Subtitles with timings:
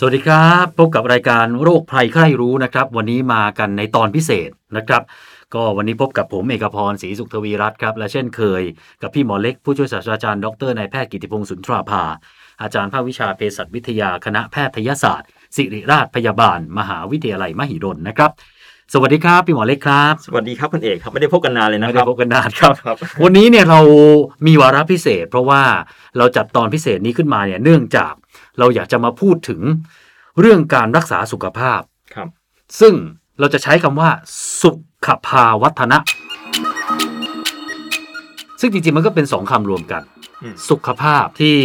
[0.00, 5.02] สวัสดีครับ พบกับรายการโรคภัยไข้รู้นะครับ วันนี้มากันในตอนพิเศษนะครับ
[5.54, 8.62] ก็วันนี้พบกับผมเอกพรศรีสุขทวีรัตน์ครับ และเช่นเคย
[9.02, 12.04] กับพี่หมอเล็กผู้ช่วยศาสตราจารย์ดรนายแพทย์กิติพงศ์สุนทราภา
[12.62, 18.30] อาจารย์ภาควิชาเภสัชวิทยาคณะแพทยศาสตร์ ศิริราชพยาบาล มหาวิทยาลัยมหิดลนะครับ
[18.92, 23.80] สวัสดีครับพี่หมอเล็กครับ สวัสดีครับคุณเอกครับไม่ได้พบกันนานเลยนะไม่คได้รับพบกันนานครับครับ วันนี้เนี่ยเรา
[24.46, 25.62] มีวาระพิเศษ เพราะว่า
[26.18, 28.12] เราจัดตอนพิเศษนี้ขึ้นมาเนี่ยเนื่องจาก
[28.58, 29.60] เราอยากจะมาพูดถึง
[30.40, 31.80] เรื่องการรักษาสุขภาพ
[32.14, 32.28] ครับ
[32.80, 32.94] ซึ่ง
[33.40, 34.10] เราจะใช้คำว่า
[34.62, 34.70] สุ
[35.06, 35.98] ขภาวัฒนะ
[38.60, 40.17] ซึ่งจริงๆมันก็เป็นสองคำรวมกันอืม
[40.70, 41.56] สุขภาพที่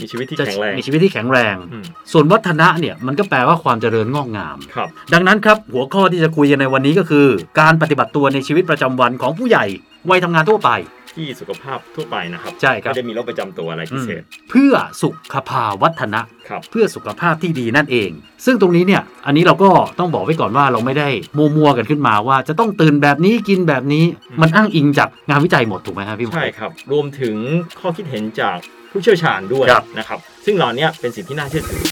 [0.00, 7.26] มีชีวิตที่จะแข็งแรงมีชีวิตที่แข็งแรงอืมส่วนวัฒนะเนี่ยมันก็แปลว่าความเจริญงอกงามครับดังนั้นครับหัวข้อที่จะคุยกันในวันนี้ก็คือ
[7.60, 9.64] การปฏิบัติตัวในชีวิตประจำวันของผู้ใหญ่
[10.10, 10.70] วัยทำงานทั่วไป
[11.14, 18.10] ที่สุขภาพทั่วไปนะครับใช่ครับไม่ได้มีโรคประจำตัวอะไรพิเศษ เพื่อสุขภาวัฒนะครับเพื่อสุขภาพที่ดีนั่นเอง
[18.44, 21.08] ซึ่งตรงนี้เนี่ยอันนี้เราก็ต้องบอกไว้ก่อนว่าเราไม่ได้
[21.56, 27.36] มัวๆกันขึ้นมาว่า จะต้องตื่นแบบนี้กินแบบนี้อืมมันอ้างอิงจากงานวิจัยหมดถูกไหมครับพี่หมอใช่ครับ รวมถึง
[27.80, 28.58] ข้อคิดเห็นจาก
[28.90, 31.82] ผู้เชี่ยวชาญด้วยครับนะครับ ซึ่งเหล่านี้เป็นสิ่งที่น่าเชื่อถือ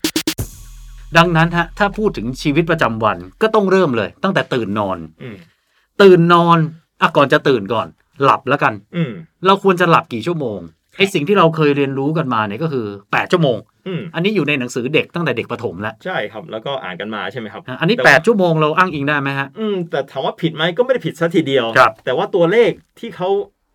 [1.17, 5.37] ดังนั้นฮะถ้าพูดถึงชีวิตประจำวันก็ต้องเริ่มเลย ตั้งแต่ตื่นนอนอืม
[6.03, 6.59] ตื่นนอน
[7.01, 7.87] อะก่อนจะตื่นก่อน
[8.25, 9.13] หลับแล้วกัน อืม
[9.47, 10.61] เราควรจะหลับกี่ชั่วโมง
[10.97, 13.57] ไอสิ่งที่เราเคยเรียนรู้กันมาเนี่ยก็คือ8ชั่วโมง
[13.87, 23.29] อืมอันนี้อยู่ในหนังสือเด็กตั้งแต่เด็กประถมแล้ว ใช่ครับ แล้วก็อ่านกันมาใช่ไหมครับอะอันนี้แต่ว่า8ชั่วโมงเราอ้างอิงได้ไหมฮะ อืม แต่ถามว่าผิดไหมก็ไม่ได้ผิดซะทีเดียวครับแต่ว่าตัวเลขที่เขา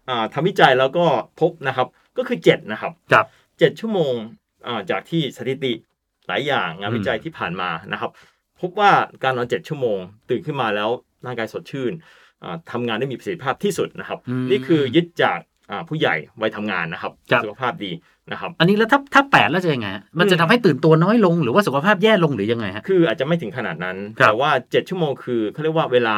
[0.09, 1.05] อ่าทำวิจัยแล้วก็
[1.41, 1.87] พบนะครับ
[2.17, 3.25] ก็คือ7นะครับครับ
[3.59, 4.13] เจ็ดชั่วโมง
[4.67, 5.73] อ่าจากที่สถิติ
[6.27, 8.11] หลายอย่างงานอืมวิจัยที่ผ่านมานะครับ
[8.61, 8.91] พบว่า
[9.23, 9.97] การนอนเจ็ดชั่วโมง
[10.29, 10.89] ตื่นขึ้นมาแล้ว
[11.25, 12.22] ร่างกายสดชื่นอ่า
[12.71, 15.39] ทำงานได้มีประสิทธิภาพที่สุดนะครับมนี่คือยึดจาก
[15.71, 17.91] อ่าผู้ใหญ่วัยทำงานนะครับครับสุขภาพดี
[18.31, 26.17] นะครับ อันนี้แล้วถ้าถ้าแปดแล้วจะยังไงฮะมันจะอืมทำให้ตื่นตัวน้อยลงหรือว่าสุขภาพแย่ลงหรือยังไงฮะคืออาจจะไม่ถึงขนาดนั้นครับแต่ว่า 7 ชั่วโมงคือเขาเรียกว่าเวลา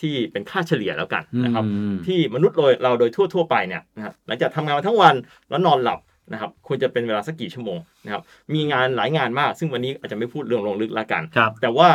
[0.00, 5.14] ที่เป็นค่าเฉลี่ยแล้วกันนะครับอืมที่มนุษย์โดยเราโดยทั่วทั่ว ๆ ไปเนี่ยนะครับหลังจากทำงานมาทั้งวัน
[5.50, 6.00] แล้วนอนหลับ
[6.32, 8.22] นะครับควรจะเป็นเวลาสักกี่ชั่วโมงนะครับ
[8.54, 11.88] มีงานหลายงานมาก ซึ่งวันนี้อาจจะไม่พูดเรื่องลงลึกละกันครับแต่ว่า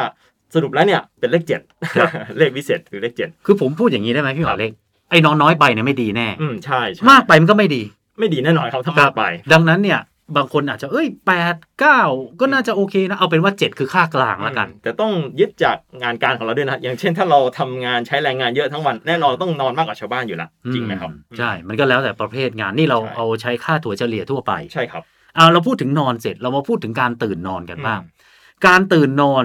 [0.55, 1.61] สรุปแล้วเนี่ยเป็นเลขเจ็ด
[1.95, 4.71] ครับเลขวิเศษคือเลขเจ็ดคือผมพูดอย่างนี้ได้ไหมพี่หมครัอบเล็ก
[5.09, 7.81] ไอ้นอนน้อยไปเนี่ยไม่ดีแน่ อืมใช่ใช่มากไปมันก็ไม่ดี
[8.19, 9.23] ไม่ดีแน่นอนครับถ้าครัมากไป
[9.53, 9.99] ดังนั้นเนี่ย
[10.37, 12.01] บางคนอาจจะเอ้ยแปดเก้า
[12.39, 25.03] ก็น่าจะโอเคนะ เอาเป็นว่าเจ็ดคือค่ากลางแล้วกันอืมแต่ต้องยึดจากงานการของเราด้วยนะ อย่างเช่นถ้าเราทำงานใช้แรงงานเยอะทั้งวัน แน่นอนต้องนอนมากกว่าชาวบ้านอยู่แล้วจริงไหมครับอืใช่ มันก็แล้วแต่ประเภทงานนี่เราใช่เอาใช้ค่าถั่วเฉลี่ยทั่วไปใช่ครับ
[25.35, 28.19] เอาเราพูดถึงนอนเสร็จเรามาพูดถึงการตื่นนอนกันบ้างอืม
[28.67, 29.43] การตื่นนอน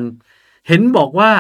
[0.68, 1.30] เห็นบอกว่า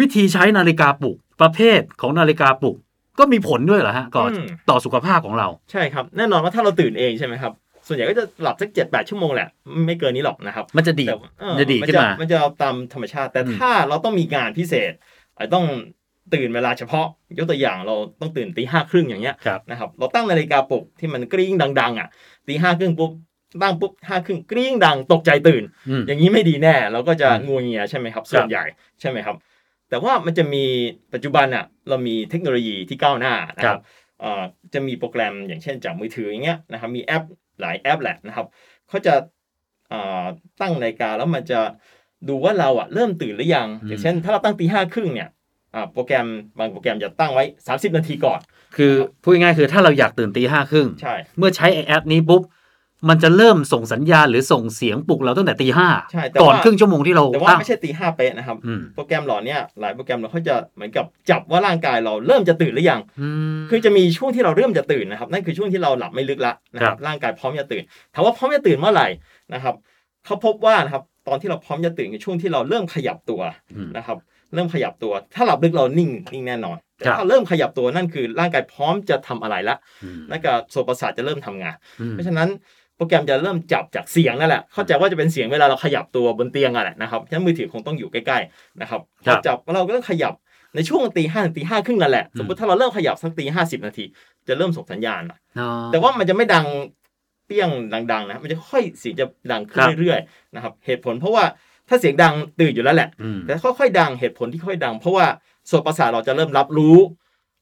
[0.00, 2.76] วิธีใช้นาฬิกาปลุกประเภทของนาฬิกาปลุก
[3.18, 4.30] ก็มีผลด้วยเหรอฮะก่อน
[4.70, 7.52] ต่อสุขภาพของเรา ใช่ครับแน่นอนว่าถ้าเราตื่นเองใช่ไหมครับ
[7.86, 9.48] ส่วนใหญ่ก็จะหลับสักเจ็ดแปดชั่วโมงแหละ
[9.86, 14.92] ไม่เกินนี้หรอกนะครับ มันจะดีด แต่เออมันจะดีดขึ้นมานจะตามธรรมชาติ แต่อืม ถ้าเราต้องมีงานพิเศษ
[15.36, 15.64] อาจต้อง
[16.34, 17.06] ตื่นเวลาเฉพาะ
[17.38, 22.08] ยกตัวอย่างเราต้องตื่นตีห้าครึ่งอย่างเงี้ยครับ นะครับ เราตั้งนาฬิกาปลุกที่มันกริ้งดัง ๆ อะ
[22.48, 23.10] ตีห้าครึ่งปุ๊บ
[23.62, 28.64] ตั้งปุ๊บห้าครึ่งกริ้งดังตกใจตื่นอืมอย่างนี้ไม่ดีแน่เราก็จะอืมงัวเงียใช่ไหมครับส่วนใหญ่
[29.00, 29.36] ใช่ไหมครับ
[29.88, 30.64] แต่ว่ามันจะมี
[31.12, 33.82] ปัจจุบันอะเรามีเทคโนโลยีที่ก้าวหน้านะคครัรับบ
[34.20, 34.42] เอ่อ
[34.74, 37.22] จะมีโปรแกรมอย่างเช่นจากมือถืออย่างเงี้ยนะครับมีแอป
[37.60, 38.46] หลายแอปแหละนะครับ
[38.88, 39.14] เขาจะ
[39.88, 40.24] เอ่อ
[40.60, 41.60] ตั้งนาฬิกาแล้วมันจะ
[42.28, 45.28] ดูว่าเราอะเริ่มตื่นหรือยังอืมอย่างเช่น ถ้าเราตั้งตีห้าครึ่งเนี่ย
[45.74, 46.26] อ่าโปรแกรม
[46.58, 48.40] บางโปรแกรมจะตั้งไว้ 30 นาทีก่อน
[48.76, 48.92] คือ
[49.22, 52.42] พูดง่ายๆคือถ้าเราอยากตื่นตีห้าครึ่งใช่เมื่อใช้ไอแอปนี้ปุ๊บ
[53.08, 63.28] มันจะเริ่มส่งสัญญาณหรือส่งเสียงปลุกเราตั้งแต่ตีห้าใช่แต่ก่อนว่าครึ่งชั่วโมงที่เราแต่ว่าตั้ง ไม่ใช่ตีห้าเป๊ะนะครับ อืม โปรแกรมเหล่าเนี้ยหลายโปรแกรมเราเขาจะเหมือนกับจับว่าร่างกายเราเริ่มจะตื่นหรือยัง อื
[63.58, 67.82] ม คือจะมีช่วงที่เราเริ่มจะตื่นนะครับนั่นคือช่วงที่เราหลับไม่ลึกละนะคครัรับบ ร่างกายพร้อมจะตื่น
[68.14, 69.08] ถามว่าพร้อมจะตื่นเมื่อไหร่
[69.54, 69.74] นะครับ
[70.24, 73.40] เขาพบว่านะครับตอนที่เราพร้อมจะตื่นคือช่วงที่เราเริ่มขยับตัว
[73.76, 74.18] อืมนะครับ
[74.54, 82.48] เริ่มขยับตัว ถ้าหลับลึกเรานิ่งนิ่งแน่นอนแต่ถ้าเริ่มขยับตัวนั่นคือร่างกายพร้อมจะทำอะไรละอืมนั่นก็โซนประสาทจะเริ่มทำงานอืมเพราะฉะนั้น
[83.02, 90.34] โปรแกรมจะเริ่มจับจากเสียงนั่นแหละ เข้าใจว่าจะเป็นเสียงเวลาเราขยับตัวบนเตียงอะแหละนะครับฉะนั้นมือถือคงต้องอยู่ใกล้ๆนะครับครัพอบจับเราก็ต้องขยับ
[90.74, 94.04] ในช่วงตีห้าถึงตีห้าครึ่งนั่นแหละอืมสมมติถ้าเราเริ่มขยับสักตีห้าสิบนาที
[94.48, 96.66] จะเริ่มส่งสัญญาณอะอ๋อแต่ว่ามันจะไม่ดัง
[97.46, 97.70] เปี้ยง
[98.12, 101.44] ดังๆนะ มันจะค่อยเสียงจะดังขึ้นครับเรื่อยๆนะครับ เหตุผลเพราะว่า
[101.88, 105.26] ถ้าเสียงดังตื่นอยู่แล้วแหละอืมแต่ค่อยๆดังเหตุผลที่ค่อยดัง เพราะว่า
[105.70, 106.96] ส่วนประสาทเราจะเริ่มรับรู้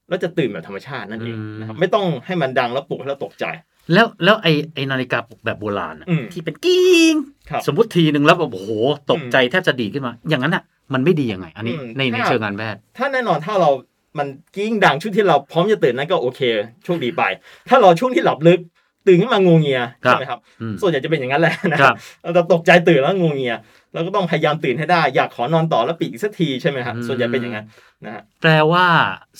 [0.09, 3.45] แล้วจะตื่นแบบธรรมชาตินั่นเองนะครับ ไม่ต้องให้มันดังแล้วปลุกให้เราตกใจ
[3.93, 7.15] แล้วแล้วไอไอนาฬิกาปลุกแบบโบราณอะอืมที่เป็นกิ้ง
[7.49, 8.71] ครับสมมติทีหนึ่งแล้วแบบโอ้โห
[9.11, 10.63] ตกใจแทบจะดีดขึ้นมา อย่างนั้นอะ
[10.93, 13.69] มันไม่ดียังไง อันนี้อืมในในถ้าเชิงการแพทย์ ถ้าแน่นอนถ้าเรา
[14.17, 16.41] มันกิ้งดังช่วงที่เราพร้อมจะตื่นนั่นก็โอเค
[16.83, 17.23] โชคดีไป
[17.69, 18.59] ถ้าเราช่วงที่หลับลึก
[19.07, 23.55] ตื่นขึ้นมางูเงียครับ ใช่ไหมครับ อืมส่วนใหญ่จะเป็นอย่างนั้นแหละนะครับเราจะตกใจตื่นแล้วงูเงีย
[23.93, 27.65] เราก็ต้องพยายามตื่นให้ได้อยากขอนอนต่อแล้วปิดอีกสักทีใช่ไหมครับอืม ส่วนใหญ่เป็นอย่างนั้น
[28.05, 28.85] นะฮะ แปลว่า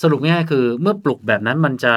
[0.02, 1.96] สรุปง่ายๆคือ เมื่อปลุกแบบนั้นมันจะ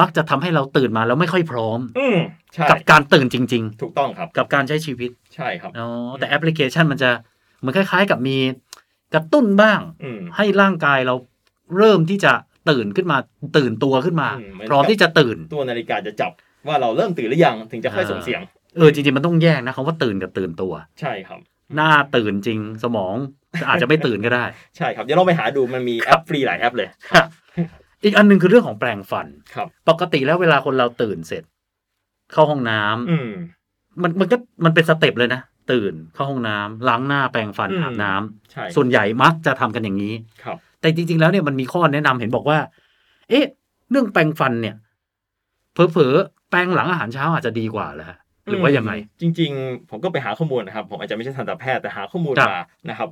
[0.00, 2.18] มักจะทำให้เราตื่นมาแล้วไม่ค่อยพร้อม อืม
[2.54, 5.88] ใช่กับการตื่นจริงถูกต้องครับๆกับการใช้ชีวิต ใช่ครับอ๋อ
[6.18, 7.10] แต่แอปพลิเคชันมันจะ
[7.58, 8.36] เหมือนคล้าย ๆ กับมี
[9.14, 11.14] กระตุ้นบ้างอืมให้ร่างกายเรา
[11.76, 12.32] เริ่มที่จะ
[12.70, 13.18] ตื่นขึ้นมา
[13.56, 16.32] ตื่นตัวขึ้นมาอืมเหมือนกับพร้อมที่จะตื่นตัวนาฬิกาจะจับ
[16.68, 18.40] ว่าเราเริ่มตื่นหรือยังถึงจะค่อยส่งเสียง
[18.76, 21.40] เออจริงๆมันต้องแยกนะคำว่าตื่นกับตื่นตัว ใช่ครับ
[21.74, 23.16] หน้าตื่นจริงสมอง
[23.68, 24.44] อาจจะไม่ตื่นก็ได้
[24.76, 26.88] ใช่ครับเดี๋ยวเราไปหาดูมันมีแอปฟรีหลายแอปเลย
[28.06, 31.42] อีกอันหนึงคือเรื่องของแปรงฟันครับ ปกติแล้วเวลาคนเราตื่นเสร็จ
[32.32, 33.30] เข้าห้องน้ำอืม
[34.02, 35.40] มันมันก็มันเป็น step เลยนะ
[35.72, 42.58] ตื่นเข้าห้องน้ำล้างหน้าแปรงฟันอืมอาบน้ำใช่ส่วนใหญ่มักจะทำกันอย่างนี้ครับ แต่จริง ๆ แล้วเนี่ยมันมีข้อแนะนำเห็นบอกว่า
[43.30, 43.44] เอ๊ะ
[43.90, 44.74] เรื่องแปรงฟันเนี่ย
[45.72, 48.08] เผลอๆแปรงหลังอาหารเช้าอาจจะดีกว่าแล้ว
[48.46, 53.10] หรือว่ายังไง จริง ๆ ผมก็ไปหาข้อมูลนะครับ ผมอาจจะไม่ใช่ทันตแพทย์แต่หาข้อมูลครับมานะครับ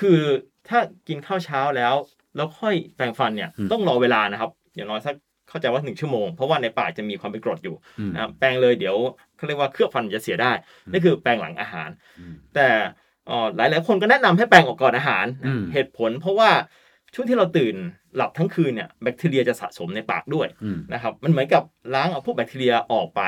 [0.00, 0.20] คือ
[0.68, 1.94] ถ้ากินข้าวเช้าแล้ว
[2.36, 5.14] แล้วค่อยแปรงฟันเนี่ยอืมต้องรอเวลานะครับอย่างน้อยสัก
[5.48, 8.96] เข้าใจว่าหนึ่งชั่วโมง เพราะว่าในปากจะมีความเป็นกรดอยู่อืมนะครับแปรงเลยเดี๋ยว
[9.36, 10.52] เขาเรียกว่าเคลือบฟันจะเสียได้
[10.92, 11.88] นั่นคือแปรงหลังอาหาร
[12.20, 12.68] อืมแต่
[13.26, 16.50] เอ่อหลายหลายๆคนก็แนะนำให้แปรงออกก่อนอาหารอืมเหตุผลเพราะว่า
[17.14, 17.74] ช่วงที่เราตื่น
[18.16, 21.62] หลับทั้งคืนเนี่ยแบคทีเรียจะสะสมในปากด้วยอืมนะครับมันเหมือนกับ
[21.94, 23.22] ล้างเอาพวกแบคทีเรียออกไป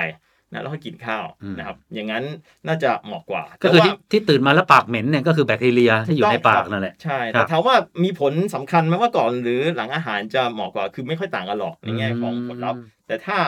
[0.52, 2.25] นะแล้วค่อยกินข้าวอืมนะครับอย่างนั้น
[2.66, 13.38] น่าจะเหมาะกว่า ก็คือแต่ที่ว่าที่ตื่นมาแล้วปากเหม็นเนี่ยก็คือแบคทีเรียที่อยู่ในปากนั่นแหละใช่ครัแต่บถามว่ามีผลสำคัญไหมว่าก่อนหรือหลังอาหารจะเหมาะกว่าคือไม่ค่อยต่างกันหรอกในแง่ของผลลัพธ์แต่ถ้า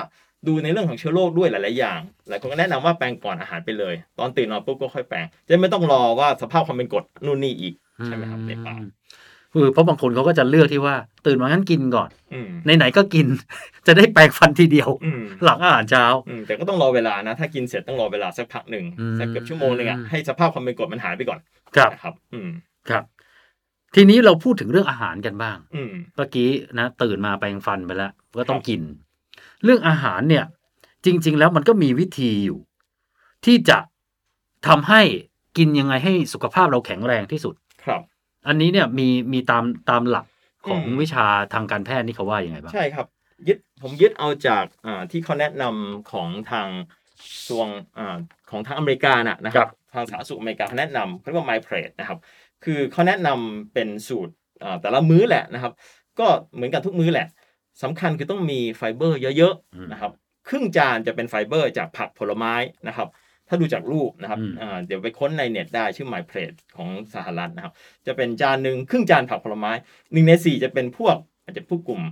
[0.47, 7.75] ดูในเรื่องของเชื้อโรคด้วยหลาย ๆ อย่างหลายคนก็แนะนำว่าแปรงก่อนอาหารไปเลย ตอนตื่นนอนปุ๊บก็ค่อยแปรงจะไม่ต้องรอว่าสภาพความเป็นกรดนู่นนี่อีก
[8.07, 8.91] ใช่ไหมครับในปากคือ
[9.73, 10.95] เพราะบางคนเขาก็จะเลือกที่ว่า
[11.27, 13.27] ตื่นมางั้นกินก่อนอืมไหนๆก็กิน
[13.87, 21.41] จะได้แปรงฟันทีเดียวอืมหลังอาหารเช้าอืมแต่ก็ต้องรอเวลานะ ถ้ากินเสร็จต้องรอเวลาสักพักหนึ่งอืมสักเกือบชั่วโมงหนึ่งอะให้สภาพความเป็นกรดมันหายไปก่อน
[21.77, 22.49] ครับนะครับ อืม
[22.91, 23.05] ครับ
[23.95, 28.81] ทีนี้เราพูดถึงเรื่องอาหารกันบ้างอืมเมื่อกี้นะ ตื่นมาแปรงฟันไปแล้วก็ต้องกิน
[29.65, 30.45] เรื่องอาหารเนี่ย
[31.05, 32.59] จริง ๆ แล้วมันก็มีวิธีอยู่
[33.45, 33.79] ที่จะ
[34.67, 35.03] ทำให้
[35.59, 38.01] กินยังไงให้สุขภาพเราแข็งแรงที่สุดครับ
[38.49, 40.27] อันนี้เนี่ยมีมีตามตามหลัก
[40.69, 43.07] ของอืมวิชาทางการแพทย์นี่เขาว่ายังไงบ้างใช่ครับ
[43.49, 46.69] ยึดผมยึดเอาจากอ่าที่เขาแนะนำของทาง
[47.21, 47.67] กระทรวง
[47.99, 48.17] อ่า
[48.51, 52.19] ของทางอเมริกาน่ะนะคครัรับบทางสาธารณสุขอเมริกาเขาแนะนำเขาเรียกว่า My Plate นะครับ
[52.65, 55.73] คือเขาแนะนำเป็นสูตรอ่าแต่ละมื้อแหละนะครับ
[56.19, 57.27] ก็เหมือนกันทุกมื้อแหละ
[57.83, 60.13] สำคัญคือต้องมีไฟเบอร์เยอะอืมๆนะครับ
[60.49, 62.55] ครึ่งจานจะเป็นไฟเบอร์จากผักผลไม้
[62.89, 63.09] นะครับ
[63.49, 67.73] ถ้าดูจากรูปนะครับอืมอ่าเดี๋ยวไปค้นในเน็ตได้ชื่อ My Plate ของสหรัฐนะครับ
[68.07, 69.73] จะเป็นจานหนึ่งครึ่งจานผักผลไม้
[70.13, 72.03] หนึ่งในสี่จะเป็นพวกอาจจะพวกกลุ่ม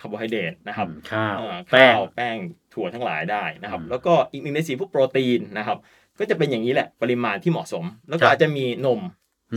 [0.00, 2.36] คาร์โบไฮเดรตนะครับอืมข้าวอ่าแป้งข้าวแป้ง
[2.74, 5.78] ถั่วทั้งหลายได้นะครับอืมแล้วก็อีกหนึ่งในสี่พวกโปรตีนนะครับ
[6.18, 9.00] ก็จะเป็นอย่างนี้แหละปริมาณที่เหมาะสม แล้วคก็รับอาจจะมีนม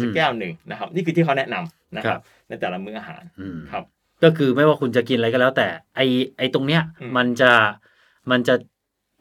[0.02, 3.84] สักอืมแก้วหนึ่งนะครับ นี่คือที่เขาแนะนำนะคครัรับบในแต่ละมื้ออาหารอืมครับ
[4.24, 6.02] ก็คือไม่ว่าคุณจะกินอะไรก็แล้ว แต่ไอ
[6.38, 7.52] ไอตรงเนี้ยอืมมันจะ
[8.32, 8.56] มันจะ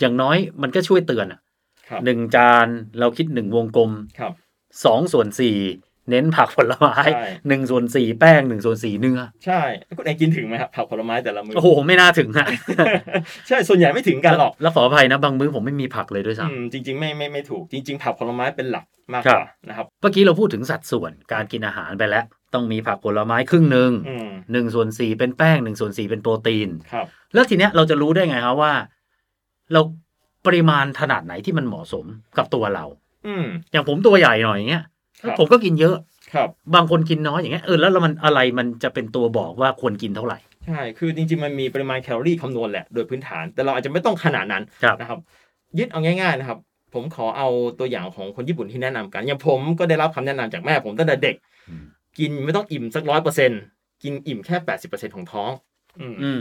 [0.00, 1.44] อย่างน้อยมันก็ช่วยเตือนอะครับ
[2.05, 2.67] หนึ่งจาน
[2.99, 4.33] เราคิดหนึ่งวงกลมครับ
[4.85, 5.57] สองส่วนสี่
[6.11, 12.47] เน้นผักผลไม้ใช่หนึ่งส่วนสี่แป้งหนึ่งส่วนสี่เนื้อใช่แล้วคุณเองกินถึงไหมครับผักผลไม้แต่ละมื้อโอ้โหไม่น่าถึงอะ
[13.49, 22.25] ใช่ส่วนใหญ่ไม่ถึงกันหรอกแล้วขออภัยนะบางมื้อผมไม่มีผักเลยด้วยซ้อืมจริง ๆ ไม่ไม่ไม่ถูกจริง ๆ ผักผลไม้เป็นหลักมากครักบว่านะครับำเมื่อกี้เราพูดถึงสัดส่วนการกินอาหารไปแล้ว
[22.55, 28.73] ต้องมีผักผลไม้ครึ่งหนึ่งอืมหนึ่งส่วนสี่เป็นแป้งหนึ่งส่วนสี่เป็นโปรตีนครับแล้วทีเนี้ยเราจะรู้ได้ไงครับว่า
[29.73, 29.81] เรา
[30.47, 32.05] ปริมาณขนาดไหนที่มันเหมาะสม
[32.39, 32.85] กับตัวเรา
[33.27, 34.85] อืมอย่างผมตัวใหญ่หน่อยอย่างเงี้ย
[35.23, 35.97] ครับผมก็กินเยอะ
[36.35, 45.19] ครับ บางคนกินน้อยอย่างเงี้ยเออแล้วมันอะไรมันจะเป็นตัวบอกว่าควรกินเท่าไหร่ใช่คือจริงๆมันมีปริมาณแคลอรี่คำนวณแหละโดยพื้นฐาน แต่เราอาจจะไม่ต้องขนาดนั้นครับนะครับ
[45.79, 46.59] ยึดเอาง่ายๆนะครับ
[46.95, 47.49] ผมขอเอา
[47.79, 51.37] ตัวอย่างของคนญี่ปุ่นที่แนะนำกันอย่างผมก็ได้รับคำแนะนำจากแม่ผมตั้งแต่เด็ก
[51.69, 51.85] อืม
[52.19, 53.61] กินไม่ต้องอิ่มสักร้อยเปอร์เซ็นต์
[54.03, 55.51] กินอิ่มแค่80%ของท้อง
[56.01, 56.41] อืมอืม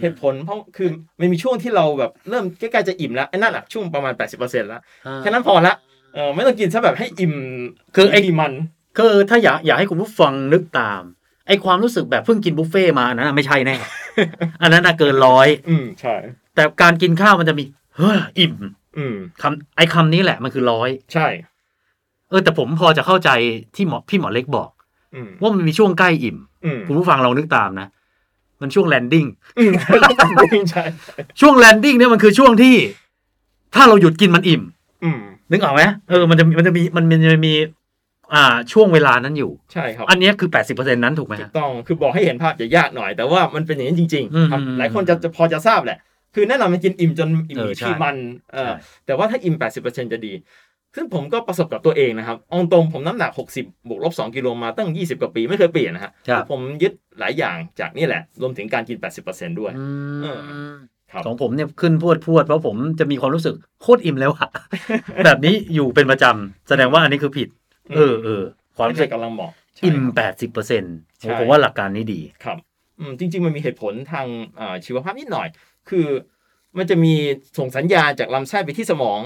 [0.00, 0.88] เหตุผลเพราะคือ
[1.20, 4.82] มันมีช่วงที่เราแบบเริ่มใกล้ๆจะอิ่มแล้วไอ้นั่นแหละช่วงประมาณ 80%แล้ว
[5.18, 5.74] แค่นั้นพอละ
[6.14, 7.34] เออไม่ต้องกินซะแบบให้อิ่ม
[7.96, 8.52] คือไอ้ที่มัน
[8.98, 11.02] คือถ้าอยากอยากให้คุณผู้ฟังนึกตาม
[11.46, 13.76] ไอความรู้สึกแบบเพิ่งกินบุฟเฟ่ต์มาอันนั้นนะไม่ใช่แน่
[14.62, 16.14] อันนั้นนะเกินร้อย อืมใช่
[16.54, 17.64] แต่การกินข้าวมันจะมี
[17.96, 18.54] เฮ้ออิ่ม
[18.98, 21.26] อืมคำไอคำนี้แหละมันคือร้อย ใช่
[22.30, 23.30] เออ แต่ผมพอจะเข้าใจ
[23.76, 24.70] ที่หมอพี่หมอเล็กบอก
[25.14, 27.88] อืมว่ามันมีช่วงใกล้อิ่มอืมคุณผู้ฟังลองนึกตามนะ
[28.64, 29.26] มันช่วง landing
[29.58, 29.72] อืม
[30.70, 30.84] ใช่
[31.40, 32.74] ช่วง landing เนี่ยมันคือช่วงที่
[33.74, 34.62] ถ้าเราหยุดกินมันอิ่ม
[35.04, 37.54] อืมนึกออกไหมเออมันจะมันจะมีมันมันจะมี
[38.34, 45.98] อ่า ช่วงเวลานั้นอยู่ใช่ครับอันเนี้ยคือ80%นั้นถูกไหมถูฮะกต้องคือบอกให้เห็นภาพจะยากหน่อย แต่ว่ามันเป็นอย่างนั้นจริงอืมๆครับอืมหลายคนจะจะพอจะทราบแหละ
[46.34, 48.16] คือแน่นอนมันกินอิ่มจนอิ่มเออใช่ที่มัน
[48.52, 50.32] เออใช่แต่ว่าถ้าอิ่ม 80%จะดี
[50.96, 58.98] ซึ่งผมก็ประสบกับตัวเองนะครับเองตรงผมน้ำหนัก 60 บวกลบ2กิโลมาตั้ง 20 กว่าปีไม่เคยเปลี่ยนนะฮะครับผมยึดหลายอย่างจากนี่แหละ รวมถึงการกิน
[59.28, 59.86] 80%ด้วยอื
[60.22, 60.26] เอ
[60.70, 60.72] ม
[61.12, 64.48] ครับของผมเนี่ยขึ้นพวดพวดเพราะผมจะมีความรู้สึกโคตรอิ่มแล้วอะ
[65.24, 67.48] แบบนี้อยู่เป็นประจำแสดงว่าอันนี้คือผิด
[67.96, 68.42] เออเออ
[68.76, 72.58] ความไม่รู้ใช่สึกกำลังเหมาะใช่อิ่มครับแปดสิบเปอร์เซ็นต์ใช่ผมว่าหลักการนี้ดีครับ
[72.98, 74.26] อืมจริง ๆ มันมีเหตุผลทาง
[74.58, 75.48] อ่าชีวภาพนิดหน่อย
[75.90, 76.06] คือ
[76.78, 77.14] มันจะมี
[77.58, 79.20] ส่งสัญญาณจากลำไส้ไปที่สมอง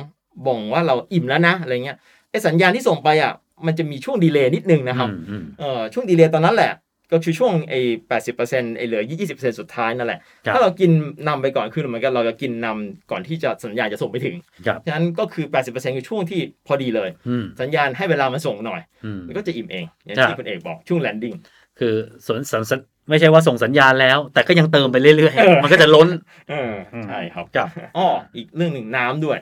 [0.46, 1.96] บ่งว่าเราอิ่มแล้วนะอะไรเงี้ย
[2.30, 3.32] ไอ้สัญญาณที่ส่งไปอะ
[3.66, 6.72] มันจะมีช่วงดีเลย์นิดนึงนะครับอืมอืมเอ่อช่วงดีเลย์ตอนนั้นแหละ
[7.12, 10.90] ก็คือช่วงไอ้แปดสิบเปอร์เซ็นต์ไอ้เหลือยี่สิบเปอร์เซ็นต์สุดท้ายนั่นแหละครับถ้าเรากิน
[11.28, 21.34] นำไปก่อนคือเหมือนกันเราจะกินนำก่อนที่จะสัญญาณจะส่งไปถึงครับฉะนั้นก็คือแปดสิบเปอร์เซ็นต์คือช่วงที่พอดีเลยอืมสัญญาณให้เวลามันส่งหน่อยอืมมันก็จะอิ่มเอง อย่างครับที่คุณเอกบอกช่วง landing
[21.78, 21.94] คือ
[22.26, 26.08] สนสันสันไม่ใช่ว่าส่งสัญญาณแล้ว แต่ก็ยังเติมไปเรื่อยเออๆมันก็จะล้น
[26.50, 26.74] เออ
[27.08, 29.38] ใช่ครับครับอ้ออีกเรื่องหนึ่งน้ำด้วย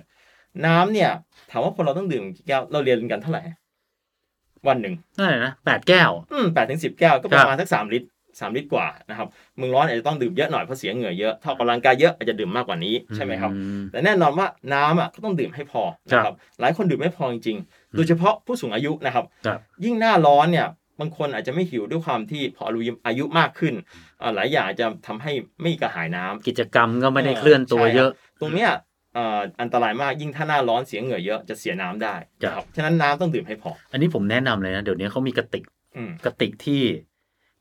[0.66, 1.10] น้ำเนี่ย
[1.50, 3.42] ถามว่าคนเราต้องดื่มกี่แก้วเราเรียนกันเท่าไหร่
[4.68, 8.08] วันหนึ่งนั่นแหละนะแปดแก้ว อืมแปดถึงสิบแก้วก็ประมาณสักสามลิตร
[8.40, 20.68] สามลิตรกว่านะครับเมืองร้อนอาจจะต้องดื่มเยอะหน่อยเพราะเสียเหงื่อเยอะถ้าออกกำลังกายเยอะอาจจะดื่มมากกว่านี้ใช่ไหมครับอืมแต่แน่นอนว่าน้ำอะก็ต้องดื่มให้พอนะครับหลายคนดื่มไม่พอจริงๆ โดยเฉพาะผู้สูงอายุนะครับครับยิ่งหน้าร้อนเนี่ย
[21.00, 23.75] บางคนอาจจะไม่หิวด้วยความที่พออายุอายุมากขึ้น
[24.22, 25.32] อ่าหลายอย่างอาจจะทำให้
[25.62, 28.10] ไม่กระหายน้ำกิจกรรมก็ไม่ได้เคลื่อนตัวเยอะ
[28.40, 35.64] ตรงเนี้ยเอ่ออันตรายมากยิ่งถ้าหน้าร้อนเสียเหงื่อเยอะจะเสียน้ำได้ครับนะครับฉะนั้นน้ำต้องดื่มให้พอ อันนี้ผมแนะนำเลยนะ เดี๋ยวนี้เขามีกระติก
[35.96, 36.82] อืมกระติกที่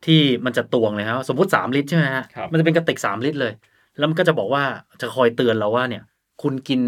[0.05, 3.53] ที่มันจะตวงเลยครับสมมติสามลิตรใช่ไหมฮะครับมันจะเป็นกระติกสามลิตรเลย
[3.97, 4.63] แล้วมันก็จะบอกว่า
[5.01, 6.03] จะคอยเตือนเราว่าเนี่ย
[6.41, 6.81] คุณกิน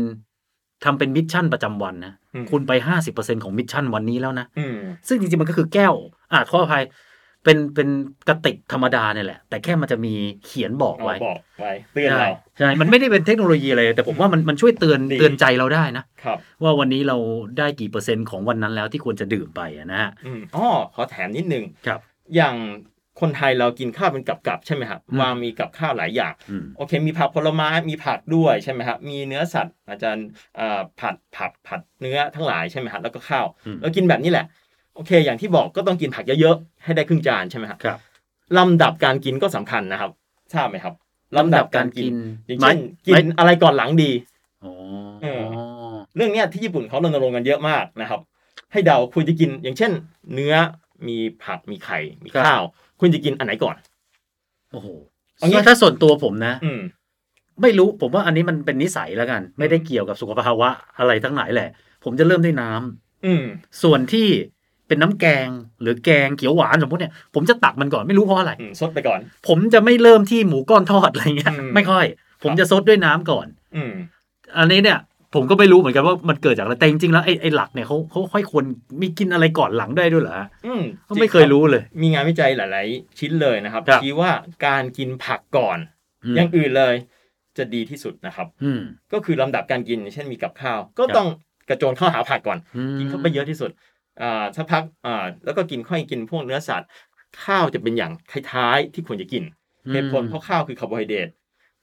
[0.84, 5.94] ทำเป็น mission ประจำวันนะอืมคุณไปห้าสิบเปอร์เซ็นต์ของ mission วันนี้แล้วนะอืมซึ่งจริงๆมันก็คือแก้ว
[6.32, 6.84] อ่าขออภัย
[7.48, 7.90] เป็นเป็น
[8.28, 10.14] กระติกธรรมดาเนี่ยแหละ แต่แค่มันจะมี
[10.46, 17.18] เขียนบอกไว้บอกไว้เตือนใช่เราใช่มันไม่ได้เป็นเทคโนโลยีอะไรแต่ผมว่ามันมันช่วยเตือนดีเตือนใจเราได้นะครับว่าวันนี้เรา
[17.58, 22.00] ได้กี่เปอร์เซ็นต์ของวันนั้นแล้วที่ควรจะดื่มไปอะนะฮะอืมอ๋อขอแถมนิดนึงครับ
[22.36, 22.56] อย่าง
[23.22, 30.28] คนไทยเรากินข้าวเป็นกับๆใช่ไหมครับอืมวางมีกับข้าวหลายอย่างอืมโอเค มีผักผลไม้มีผักด้วยใช่ไหมครับมีเนื้อสัตว์อาจารย์
[30.58, 34.46] เอ่อผัดผักผัดเนื้อทั้งหลายใช่ไหมครับแล้วก็ข้าวอืมแล้วกินแบบนี้แหละ
[34.98, 38.00] โอเค อย่างที่บอกก็ต้องกินผักเยอะๆ ให้ได้ครึ่งจานใช่ไหมครับครับ
[38.58, 40.12] ลำดับการกินก็สำคัญนะครับ
[40.54, 40.94] ทราบไหมครับ
[41.38, 42.06] ลำดับการกิน
[42.48, 44.12] อย่างไม่เช่นกินไม่อะไรก่อนหลังดี
[44.64, 44.74] อ๋อ
[45.24, 45.42] เออ
[46.16, 48.22] เรื่องเนี้ยที่ญี่ปุ่นเขารณรงค์กันเยอะมากนะครับ
[48.72, 49.92] ให้เดาคุณจะกิน อย่างเช่น
[50.34, 50.54] เนื้อ
[51.08, 52.64] มีผักมีไข่มีข้าว
[53.00, 53.76] คุณจะกินอันไหนก่อน
[54.72, 54.88] โอ้โห
[55.36, 56.82] เอางี้ถ้าส่วนตัวผมนะ อืม
[57.62, 61.70] ไม่รู้ผมว่าอันนี้มันเป็นนิสัยแล้วกัน ไม่ได้เกี่ยวกับสุขภาวะอะไรทั้งหลายแหละ
[62.04, 63.44] ผมจะเริ่มด้วยน้ำอืม
[63.84, 64.28] ส่วนที่
[64.88, 65.48] เป็นน้ำแกง
[65.82, 72.06] หรือแกงเขียวหวานสมมติเนี่ยผมจะตักมันก่อนไม่รู้เพราะอะไรอืมซดไปก่อน ผมจะไม่เริ่มที่หมูก้อนทอดอะไรเงี้ยอืมไม่ค่อย
[72.44, 73.94] ผมจะซดด้วยน้ำก่อน อืม
[74.58, 75.00] อันนี้เนี่ย
[75.36, 78.64] ผมก็ไม่รู้เหมือนกันว่ามันเกิดจากอะไรแต่จริงๆแล้วไอ้ไอ้หลักเนี่ยเขาเขาค่อยควร
[79.02, 84.32] มีกินอะไรก่อนหลังได้ด้วยเหรอฮะอืมก็ไม่เคยรู้เลย มีงานวิจัยหลาย ๆ ชิ้นเลยนะครับครับชี้ว่า
[84.66, 85.78] การกินผักก่อน
[86.24, 86.96] อืมอย่างอื่นเลย
[87.58, 88.82] จะดีที่สุดนะครับอืม
[89.14, 91.28] ก็คือลำดับการกินอย่างเช่นมีกับข้าว ก็ครับต้อง
[91.70, 93.97] กระโจนเข้าหาผักก่อนอืมกินเข้าไปเยอะที่สุดอ่า
[94.56, 96.90] สักพักอ่าแล้วก็กินค่อยกินพวกเนื้อสัตว์
[97.44, 98.12] ข้าวจะเป็นอย่าง
[98.52, 99.44] ท้ายๆที่ควรจะกิน
[99.92, 101.30] เหตุผลเพราะข้าวคือคาร์โบไฮเดรต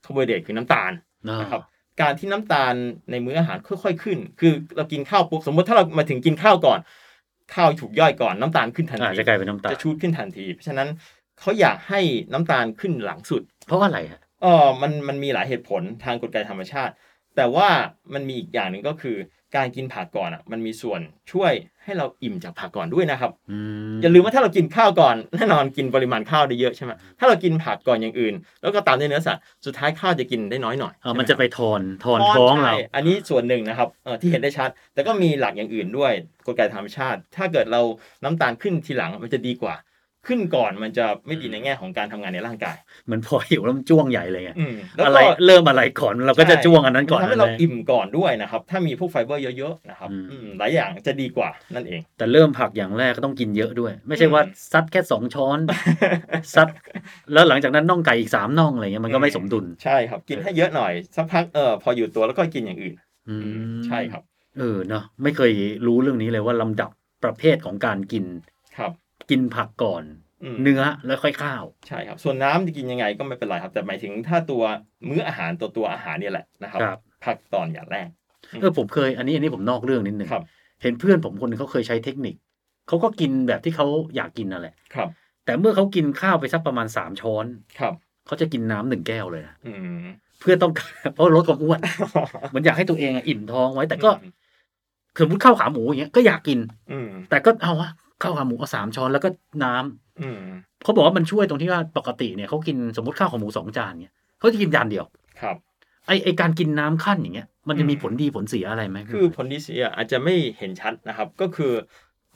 [0.05, 0.93] คาร์โบไฮเดรตคือน้ำตาล
[1.29, 1.63] อ่านะครับ
[2.01, 2.75] การที่น้ำตาล
[3.11, 6.81] ในมื้ออาหารค่อยๆขึ้น คือเรากินข้าวปุ๊บสมมติถ้าเรามาถึงกินข้าวก่อน
[7.55, 10.89] ข้าวถูกย่อยก่อนน้ำตาลขึ้นทันทีอาจจะกลายเป็นน้ำตาลจะ shoot ขึ้นทันที เพราะฉะนั้น
[11.41, 12.01] เขาอยากให้
[12.33, 16.93] น้ำตาลขึ้นหลังสุด เพราะอะไรฮะเออมันมันมีหลายเหตุผลทางกลไกธรรมชาติ
[17.37, 17.69] แต่ว่า
[18.15, 19.17] มันมีอีกอย่างหนึ่งก็คือ
[19.57, 21.01] การกินผักก่อนอะมันมีส่วน
[21.33, 21.53] ช่วย
[21.85, 23.59] ให้เราอิ่มจากผักก่อนด้วยนะครับอื
[23.93, 36.13] มอย่าลืมว่าถ้าเรากินข้าวก่อนแน่นอนกินปริมาณข้าวได้เยอะใช่ไหมถ้าเรากินผักก่อนอย่างอื่น แล้วก็ตามด้วยเนื้อสัตว์สุดท้ายข้าวจะกินได้น้อยหน่อยอ่าใช่หมันจะไปทอนทอนใช่ท้องเราใช่อันนี้ส่วนหนึ่งนะครับเออที่เห็นได้ชัด แต่ก็มีหลักอย่างอื่นด้วย
[36.47, 37.81] กลไกธรรมชาติ ถ้าเกิดเรา
[38.25, 39.75] น้ำตาลขึ้นทีหลังมันจะดีกว่า
[40.29, 42.77] ขึ้นก่อนมันจะไม่ดีในแง่ของการทำงานในร่างกาย
[43.07, 55.59] เหมือนพอหิวแล้วมันจ้วงใหญ่เลยไงอืมแล้วอะไรก็เริ่มอะไรก่อนเราก็จะจ้วงอันนั้นก่อนทำให้เลเรายอิ่มก่อนด้วยนะครับ ถ้ามีพวกไฟเบอร์เยอะๆนะครับอืมอืมหลายอย่างจะดีกว่านั่นเอง แต่เริ่มผักอย่างแรกก็ต้องกินเยอะด้วย ไม่ใช่ว่าอืมซัดแค่สองช้อน
[56.55, 56.69] ซัด
[57.33, 62.95] แล้วหลังจากนั้นน่องไก่อีกสามน่องอะไรเงี้ยมันก็ไม่สมดุลใช่ครับ กินให้เยอะหน่อยสักพักเออพออยู่ตัวแล้วก็กินอย่างอื่น
[63.29, 63.37] อื
[63.73, 64.23] มใช่ครับ
[64.59, 65.53] เออเนาะไม่เคย
[65.87, 66.91] รู้เรื่องนี้เลยว่าลำดับ
[67.25, 68.54] ประเภทของการกินครับ
[69.31, 70.05] กินผักก่อน
[70.43, 74.63] อืมเนื้อแล้วค่อยข้าวใช่ครับ ส่วนน้ำจะกินยังไงก็ไม่เป็นไรครับ แต่หมายถึงถ้าตัว
[75.09, 78.09] มื้ออาหารตัวตัวอาหารเนี่ยแหละนะครับครับพักตอนอย่างแรก
[78.61, 80.45] เออผมเคยอันนี้อันนี้ผมนอกเรื่องนิดนึงครับ
[80.83, 82.35] เห็นเพื่อนผมคนหนึงเขาเคยใช้เทคนิค
[82.89, 85.09] เขาก็กินแบบที่เขาอยากกินนั่นแหละครับ
[85.45, 87.47] แต่เมื่อเขากินข้าวไปสักประมาณสามช้อน
[87.79, 87.95] ครับ
[88.27, 89.73] เขาจะกินน้ำหนึ่งแก้วเลยนะอื
[90.05, 90.07] ม
[90.41, 91.81] เพื่อต้องการเพราะลดความอ้วน
[92.51, 94.11] เหมือนอยากให้ตัวเองอะอิ่มท้องไว้ แต่ก็
[95.21, 96.59] สมมติข้าวขาหมูอย่างเงี้ยก็อยากกิน
[96.93, 97.91] อืมแต่ก็เอาวะ
[98.23, 99.29] ข้าวขาหมูเอาสามช้อนแล้วก็
[99.65, 100.41] น้ำอืม
[100.83, 105.05] เขาบอกว่ามันช่วยตรงที่ว่าปกติเนี่ยเขากินสมมติข้าวขาหมูสองจานเนี่ยเขาจะกินจานเดียว
[105.41, 105.57] ครับ
[106.07, 111.73] ไอไอการกินน้ำขั้นอย่างเงี้ย มันจะมีผลดีผลเสียอะไรไหมคือผลที่เสียอาจจะไม่เห็นชัดนะครับ ก็คือ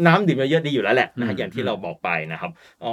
[0.07, 2.51] น้ำดื่มเยอะๆดีอยู่แล้วแหละนะฮะอืมอย่างที่เราบอกไปนะครับ
[2.85, 2.93] อ๋อ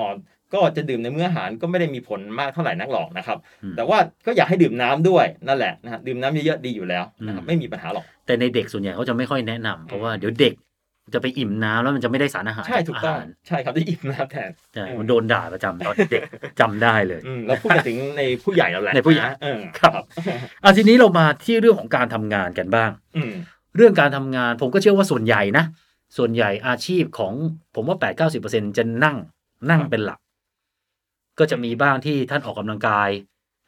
[0.53, 10.53] ก็จะดื่มในมื้ออาหารก็ไม่ได้มีผลมากเท่าไหร่นักหรอกนะครับอืมแต่ว่าก็อยากให้ดื่มน้ำด้วยนั่นแหละนะฮะดื่มน้ำเยอะๆดีอยู่แล้วนะครับอืมไม่มีปัญหาหรอกแต่ในเด็กส่วนใหญ่เขาจะไม่ค่อยแนะนำเพราะว่าเดี๋ยวเด็ก
[11.13, 16.21] จะไปอิ่มน้ำแล้วมันจะไม่ได้สารอาหารใช่ถูกต้องาหารใช่ครับจะอิ่มน้ำแทนใช่อืมมันโดนด่าประจำตอนเด็ก
[16.59, 20.01] จำได้เลยอืมเราพูดกันถึงในผู้ใหญ่แล้วแหละในผู้ใหญ่ะเออครับ
[20.63, 23.33] อะทีนี้เรามาที่เรื่องของการทำงานกันบ้าง อืม
[23.75, 25.65] เรื่องการทำงานผมก็เชื่อว่าส่วนใหญ่นะ
[26.17, 27.33] ส่วนใหญ่อาชีพของ
[27.75, 29.17] ผมว่า8 9 0จะนั่ง
[29.69, 30.19] นั่งเป็นหลัก
[31.39, 33.09] ก็จะมีบ้างที่ท่านออกกำลังกาย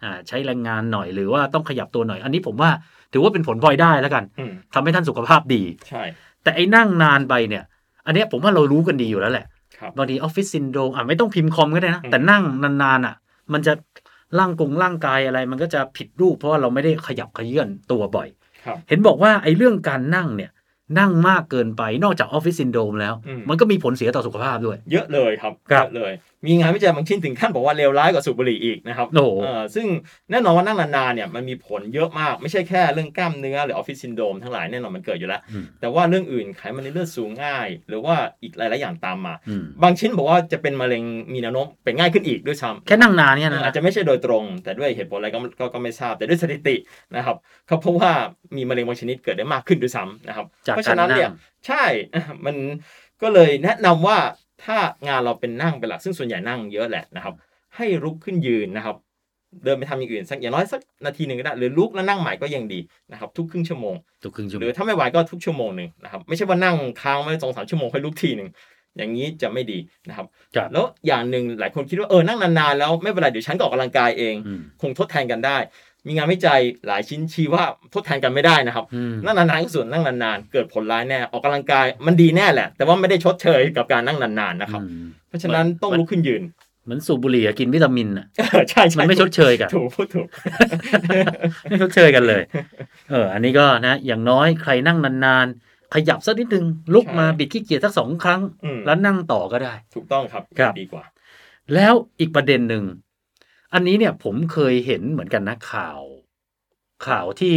[0.04, 2.72] อ่าใช้แรงงานหน่อยหรือว่าต้องขยับตัวหน่อย อันนี้ผมว่า
[3.14, 6.04] ถือว่าเป็นผลพลอยได้แล้วกันอืมทำให้ท่านสุขภาพดี ใช่
[6.44, 7.64] แต่ไอ้นั่งนานไปเนี่ย
[8.06, 9.46] อันเนี้ยผมว่าเรารู้กันดีอยู่แล้วแหละ
[9.80, 13.16] ครับบางทีออฟฟิศซินโดรมอะไม่ต้องพิมพ์คอมก็ได้นะอืมแต่นั่งนานๆอะ
[13.54, 13.74] มันจะ
[14.40, 18.28] ร่างกงร่างกายอะไร มันก็จะผิดรูปเพราะว่าเราไม่ได้ขยับเขยื้อนตัวบ่อย
[18.66, 20.52] ครับเห็นบอกว่าไอ้เรื่องการนั่งเนี่ย
[21.00, 26.14] นั่งมากเกินไปนอกจากออฟฟิศซินโดรมแล้วอืมมันก็มีผลเสียต่อสุขภาพด้วย เยอะเลยครับครับเยอะเลย
[26.46, 29.88] มีงานวิจัยบางชิ้นถึงขั้นบอกว่าเลวร้ายกว่าสูบบุหรี่อีกนะครับโอ้โหเออซึ่ง
[30.32, 46.76] แน่นอนว่านั่งนานๆเนี่ยมันมีผลเยอะมากไม่ใช่แค่เรื่องกล้ามเนื้อหรือออฟฟิศซินโดรมทั้งหลายแน่นอนมันเกิดอยู่แล้วอืมแต่ว่าเรื่องอื่นไขมันในเลือดสูงง่าย หรือว่าอีกหลายๆอย่างตามมาอืมบางชิ้นบอกว่าจะเป็นมะเร็งมีแนวโน้มเป็นง่ายขึ้นอีกด้วยซ้ำแค่นั่งนานเนี่ยนะอาจจะไม่ใช่โดยตรง แต่ด้วยเหตุผลอะไรก็ก็ก็ไม่ทราบแต่ด้วยสถิติ
[47.16, 47.36] นะครับ
[47.68, 48.12] เขาพบว่า
[48.58, 51.84] มีมะเร็งบางชนิดเกิดได้มากขึ้นด้วยซ้ำนะครับจากเพราะการฉะนั้นเนี่ยนั่งใช่
[52.46, 52.56] มัน
[53.22, 54.18] ก็เลยแนะนำว่า
[54.66, 57.34] ถ้างานเราเป็นนั่งเป็นหลักซึ่งส่วนใหญ่นั่งเยอะแหละนะครับ
[57.76, 58.96] ให้ลุกขึ้นยืนนะครับ
[59.64, 62.80] เดินไปทำอย่างอื่นสักอย่างน้อยสักนาทีหนึ่งก็ได้หรือลุกแล้วนั่งใหม่ก็ยังดี
[63.12, 68.50] นะครับ ทุกครึ่งชั่วโมงทุกครึ่งชั่วหโมรืองถ้าไม่ไหวก็ทุกชั่วโมงหนึ่งนะครับไม่ใช่ว่านั่งค้างไว้สองสามชั่วโมงค่อยลุกทีหนึ่ง
[68.98, 75.58] อย่างนี้จะไม่ดีนะครับครับแล้วอย่างหนึ่งหลายคนคิดว่าเออนั่งนานๆแล้วไม่เป็นไรเดี๋ยวฉันก็ออกกำลังกายเองอืมคงทดแทนกันได้
[76.08, 86.44] มีงานวิจัยหลายชิ้นชี้ว่าทดแทนกันไม่ได้นะครับอืมนั่งนานๆก็ส่วนนั่งนานๆ เกิดผลร้ายแน่ ออกกำลังกายมันดีแน่แหละ แต่ว่าไม่ได้ชดเชยกับการนั่งนานๆนะครับอืมเพราะฉะนั้นต้องลุกขึ้นยืน
[86.84, 90.28] เหมือนสูบบุหรี่อะกินวิตามินอะใช่ใช่มันไม่ชดเชยกัน ถูกพูดถูก
[91.70, 92.42] ไม่ชดเชยกันเลย
[93.12, 101.04] เออ อันนี้ก็นะ อย่างน้อยใครนั่งนานๆขยับสักนิดนึงลุกมาใช่บิดขี้เกียจสักสองครั้งอืมแล้วนั่งต่อก็ได้ ถูกต้องครับครับดีกว่า
[101.74, 102.84] แล้วอีกประเด็นหนึ่ง
[103.74, 106.02] อันนี้เนี่ยผมเคยเห็นเหมือนกันนะข่าว
[107.08, 107.56] ข่าวที่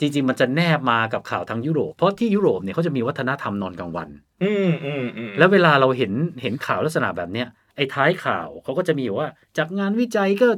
[0.00, 4.08] จริง ๆ มันจะแนบมากับข่าวทางยุโรป เพราะที่ยุโรปเนี่ยเขาจะมีวัฒนธรรมนอนกลางวัน
[4.42, 6.12] อืมอืมอืมแล้วเวลาเราเห็น
[6.42, 10.48] เห็นข่าวลักษณะแบบเนี้ยไอ้ท้ายข่าวเขาก็จะมีว่า จากงานวิจัยก็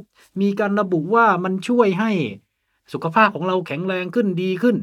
[0.40, 2.10] มีการระบุว่ามันช่วยให้
[2.92, 4.76] สุขภาพของเราแข็งแรงขึ้นดีขึ้น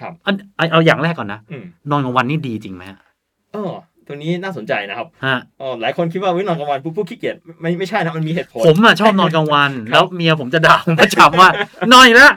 [0.00, 2.98] ครับ อันเอาเอาอย่างแรกก่อนนะ อืมนอนกลางวันนี่ดีจริงไหมฮะ
[3.54, 3.64] อ๋อ
[4.06, 11.48] ตัวนี้น่าสนใจนะครับฮะอ๋อหลายคนคิดว่าวินอนกลางวันปุ๊บปุ๊บขี้เกียจไม่ไม่ใช่นะมันมีเหตุผล ผมอะชอบนอนกลางวัน แล้วเมียผมจะด่าผมประจำว่า
[11.92, 12.32] นอนอีกแล้ว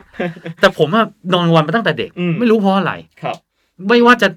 [0.59, 3.35] แต่ผมอะนอนกลางวันมาตั้งแต่เด็กอืมไม่รู้เพราะอะไรครับ
[3.87, 4.27] ไม่ว่าจะ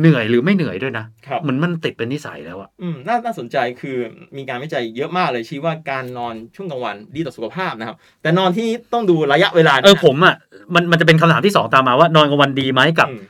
[0.00, 3.96] เหนื่อยหรือไม่เหนื่อยด้วยนะครับเหมือนมันติดเป็นนิสัยแล้วอะอืม น่าน่าสนใจคือ
[4.36, 10.34] มีการวิจัยเยอะมากเลยชี้ว่าการนอนช่วงกลางวันดีต่อสุขภาพนะครับ แต่นอนที่ต้องดูระยะเวลา เออผมอะ
[10.74, 13.20] มันมันจะเป็นคำถามที่สองตามมาว่านอนกลางวันดีไหมกับอืม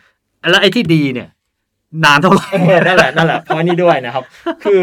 [0.50, 1.28] แล้วไอ้ที่ดีเนี่ย
[2.04, 4.24] นานเท่าไหร่เออนั่นแหละนั่นแหละพอยนี้ด้วยนะครับ
[4.64, 4.80] คือ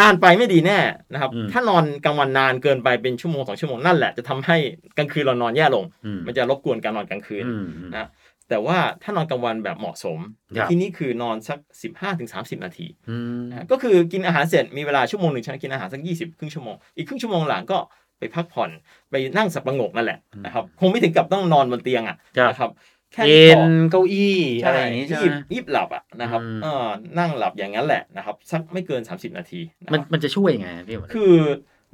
[0.00, 0.78] นานไปไม่ดีแน่
[1.12, 4.56] นะครับอืมถ้านอนกลางวันนานเกินไปเป็นชั่วโมงสองชั่วโมงนั่นแหละจะทำให้
[4.98, 8.08] กลางคืนเรานอนแย่ลงอืมมันจะรบกวนการนอนกลางคืนอืมอืมนะ
[8.50, 10.18] แต่ว่าถ้านอนกลางวันแบบเหมาะสม
[10.56, 11.58] ครับที่นี่คือนอนสัก
[11.90, 17.78] 15-30ถึง30นาทีอืมนะก็คือกินอาหารเสร็จมีเวลาชั่วโมงหนึ่งฉันกินอาหารสัก 20 ครึ่งชั่วโมงอีกครึ่งชั่วโมงหลังก็
[18.18, 18.70] ไปพักผ่อน
[19.10, 22.95] ไปนั่งสับประงกนั่นแหละนะครับคงไม่ถึงกับต้องนอนบนเตียงอะครับนะครับแค่
[23.26, 26.86] เอ็นี้นพอเก้าอี้ใช่อะไรอย่างนี้ใช่ไหยีมบยีบหลับอะนะครับอืมเออ
[27.18, 31.36] นั่งหลับอย่างนั้นแหละนะครับ สักไม่เกิน 30 นาทีนะมันครับมันจะช่วยยังไงพี่หมอเล็กคือ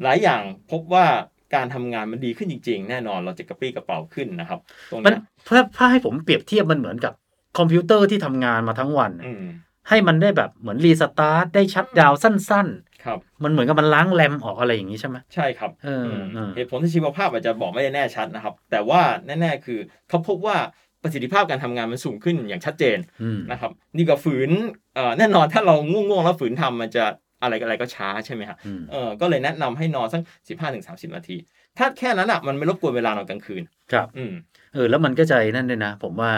[0.02, 1.06] หลายอย่างพบว่า
[1.54, 4.58] การทำงานมันดีขึ้นจริง ๆ แน่นอนเราจะกระปรี้กระเป๋าขึ้นนะครับ
[4.90, 7.12] ตรงมันเนี้ยถ้าถ้าให้ผมเปรียบเทียบมันเหมือนกับ
[7.58, 9.44] คอมพิวเตอร์ที่ทำงานมาทั้งวันอืม
[9.88, 12.68] ให้มันได้แบบเหมือน restart ได้ shutdown สั้น
[13.04, 20.56] ครับๆมันเหมือนกับมันล้างแรมออกอะไรอย่างนี้ใช่ไหมใช่ครับเออมเออเหตุผลทางชีวภาพอาจจะบอกไม่ได้แน่ชัดนะครับ แต่ว่าแน่ ๆ คือเขาพบว่า
[21.02, 24.50] ประสิทธิภาพการทำงานมันสูงขึ้นอย่างชัดเจนอืมนะครับ นี่ก็ฝืน
[24.94, 27.04] เอ่อแน่นอนถ้าเราง่วงๆแล้วฝืนทำมันจะ
[27.42, 31.36] อะไรอะไรก็ช้าใช่ไหมครับอืมเออก็เลยแนะนำให้นอนสักสิบห้าถึงสามสิบนาที
[31.78, 33.62] ถ้าแค่นั้นอะมันไม่รบกวนเวลานอนกลางคืน
[33.92, 34.32] ครับ อืม
[34.74, 36.32] เออแล้วมันก็ใจนั่นด้วยนะ ผมว่า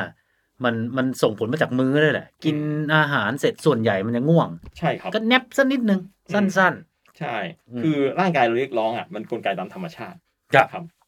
[0.65, 2.57] มันมันส่งผลมาจากมื้อเลยแหละ กิน
[2.97, 4.49] อาหารเสร็จส่วนใหญ่มันจะง่วง
[4.79, 6.01] ใช่ครับ ก็แนบสักนิดนึง
[6.35, 6.75] สั้น
[7.21, 7.37] ใช่
[7.71, 10.19] อืมคือร่างกายเราเรียกร้องอะมันกลไกตามธรรมชาติ
[10.55, 11.04] ครับครับๆ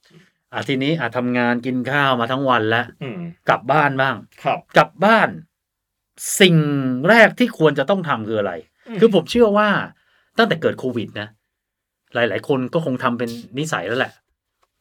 [0.53, 5.29] อะทีนี้อะทำงานกินข้าวมาทั้งวันแล้วอืมกลับบ้านบ้าง ครับ กลับบ้าน
[6.41, 6.57] สิ่ง
[7.09, 8.53] แรกที่ควรจะต้องทำคืออะไร
[8.95, 9.69] มคือผมเชื่อว่า
[10.39, 11.29] ตั้งแต่เกิดโควิด นะ
[12.15, 14.13] หลาย ๆ คนก็คงทำเป็นนิสัยแล้วแหละ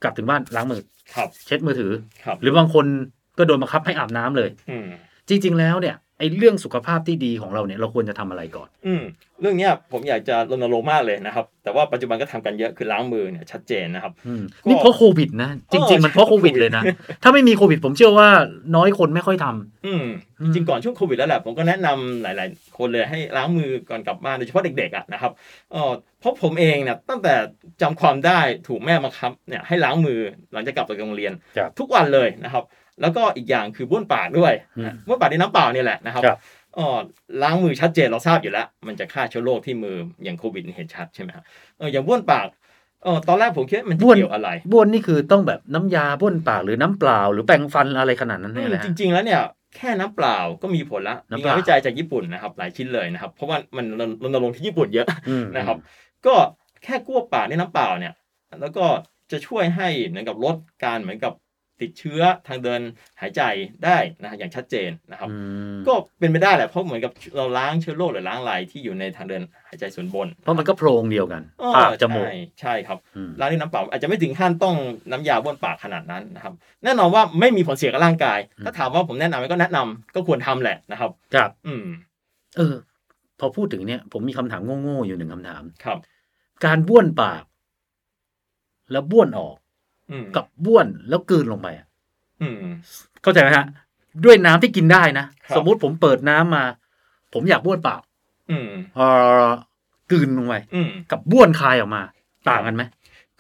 [0.03, 0.81] กลับถึงบ้านล้างมือ
[1.15, 1.91] ครับ เช็ดมือถือ
[2.23, 2.85] ครับหรือบางคน
[3.37, 4.87] ก็โดนบังคับให้อาบน้ำเลยอืม
[5.29, 9.03] จริง ๆ แล้วเนี่ย ไอ้เรื่องสุขภาพที่ดีของเราเนี่ยเราควรจะทำอะไรก่อน อืม
[9.41, 16.83] เรื่องเนี้ยผมอยากจะรณรงค์มากเลยนะครับ แต่ว่าปัจจุบันก็ทำกันเยอะคือล้างมือเนี่ยชัดเจนนะครับอืมก็นี่เพราะโควิดนะ จริง ๆ มันเพราะโควิดเลยนะ
[17.23, 18.29] ถ้าไม่มีโควิดผมเชื่อว่า
[18.75, 20.05] น้อยคนไม่ค่อยทำอืม
[20.39, 25.31] อืมจริงๆก่อนช่วงโควิดแล้วแหละผมก็แนะนำหลาย ๆ คนเลยให้ล้างมือก่อนกลับบ้านโดยเฉพาะเด็กๆอะนะครับ
[25.71, 27.33] เออเพราะผมเองเนี่ยตั้งแต่
[27.81, 30.19] จำความได้ถูกแม่บังคับเนี่ยให้ล้างมือ
[30.53, 32.63] หลังจากกลับจากโรงเรียนครับทุกวันเลยนะครับ
[33.01, 36.39] แล้วก็อีกอย่างคือบ้วนปากด้วยอืมบ้วนปากในน้ำเปล่าเนี่ยแหละนะครับครับ
[36.75, 36.97] เออ
[37.41, 41.43] ล้างมือชัดเจนเราทราบอยู่แล้ว มันจะฆ่าเชื้อโรคที่มืออย่างโควิดเห็นชัดใช่ไหมครับ
[41.77, 42.47] เอออย่างบ้วนปาก
[43.03, 49.41] เออตอนแรกผมคิดว่ามันจะบ้วนเกี่ยวอะไรบ้วนนี่คือต้องแบบน้ำยาบ้วนปากหรือน้ำเปล่า หรือแปรงฟันอะไรขนาดนั้นอืเนี่ยมแหละจริง ๆ แล้วเนี่ย
[49.77, 53.85] แค่น้ำเปล่าก็มีผลแล้วน้ำมีเปล่างานวิจัยจากญี่ปุ่นนะครับ หลายชิ้นเลยนะครับ เพราะว่ามัน
[54.23, 55.77] รณรงค์ที่ญี่ปุ่นเยอะอืมนะครับ
[56.25, 56.33] ก็
[56.83, 58.13] แค่กล้วปากด้วยน้ำเปล่าเนี่ย
[58.61, 58.85] แล้วก็
[59.31, 61.33] จะช่วยให้เหมือนกับลดการเหมือนกับ
[61.81, 62.81] ติดเชื้อทางเดิน
[63.21, 63.41] หายใจ
[63.85, 65.35] ได้นะฮะอย่างชัดเจนนะครับอื
[65.75, 74.75] มก็เป็นไปได้แหละเพราะเหมือนกับเราล้างเชื้อโรคหรือล้างอะไรที่อยู่ในทางเดินหายใจส่วนบน เพราะมันก็โพรงเดียวกันเออปากจมูกใช่ใช่ครับอืมล้างด้วยน้ำเปล่าอาจจะไม่ถึงขั้นต้อง
[75.11, 81.85] น้ำยาบ้วนปากขนาดนั้นนะครับ แน่นอนว่าไม่มีผลเสียกับร่างกาย ถ้าถามว่าผมแนะนำไหมก็แนะนำก็ควรทำแหละนะครับ ครับ อืม
[82.57, 82.75] เออ
[83.39, 85.97] พอพูดถึงเนี่ย ผมมีคำถามโง่ๆอยู่หนึ่งคำถามครับ
[86.65, 87.43] การบ้วนปาก
[88.91, 89.64] แล้วบ้วนออกอืม
[90.35, 91.87] กับบ้วนแล้วกลืนลงไปอะ
[92.41, 92.55] อืม
[93.23, 93.65] เข้าใจไหมฮะ
[94.25, 96.63] ด้วยน้ำที่กินได้นะครับสมมุติผมเปิดน้ำมา
[97.33, 98.01] ผมอยากบ้วนปาก
[98.51, 99.01] อืมเอ
[99.43, 99.45] อ
[100.11, 102.01] กลืนลงไปอืมกับบ้วนคายออกมา
[102.49, 102.83] ต่างกันไหม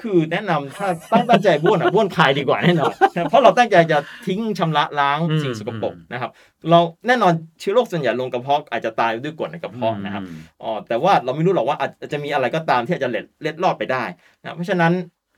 [0.01, 2.93] คือแนะนำถ้าตั้งตั้งใจบ้วนอะบ้วนคายดีกว่าแน่นอน
[3.29, 3.97] เพราะเราตั้งใจจะ
[4.27, 6.31] ทิ้งชำระล้างสิ่งสกปรกนะครับ
[6.69, 14.03] เราแน่นอนเชื้อโรคส่วนใหญ่ลงกระเพาะอาจจะตายด้วยกรดในกระเพาะนะครับอืมอ๋อแต่ว่าเราไม่รู้หรอกว่าอาจจะมีอะไรก็ตามที่อาจจะเล็ดเล็ดลอดไปได้
[14.41, 14.93] นะเพราะฉะนั้น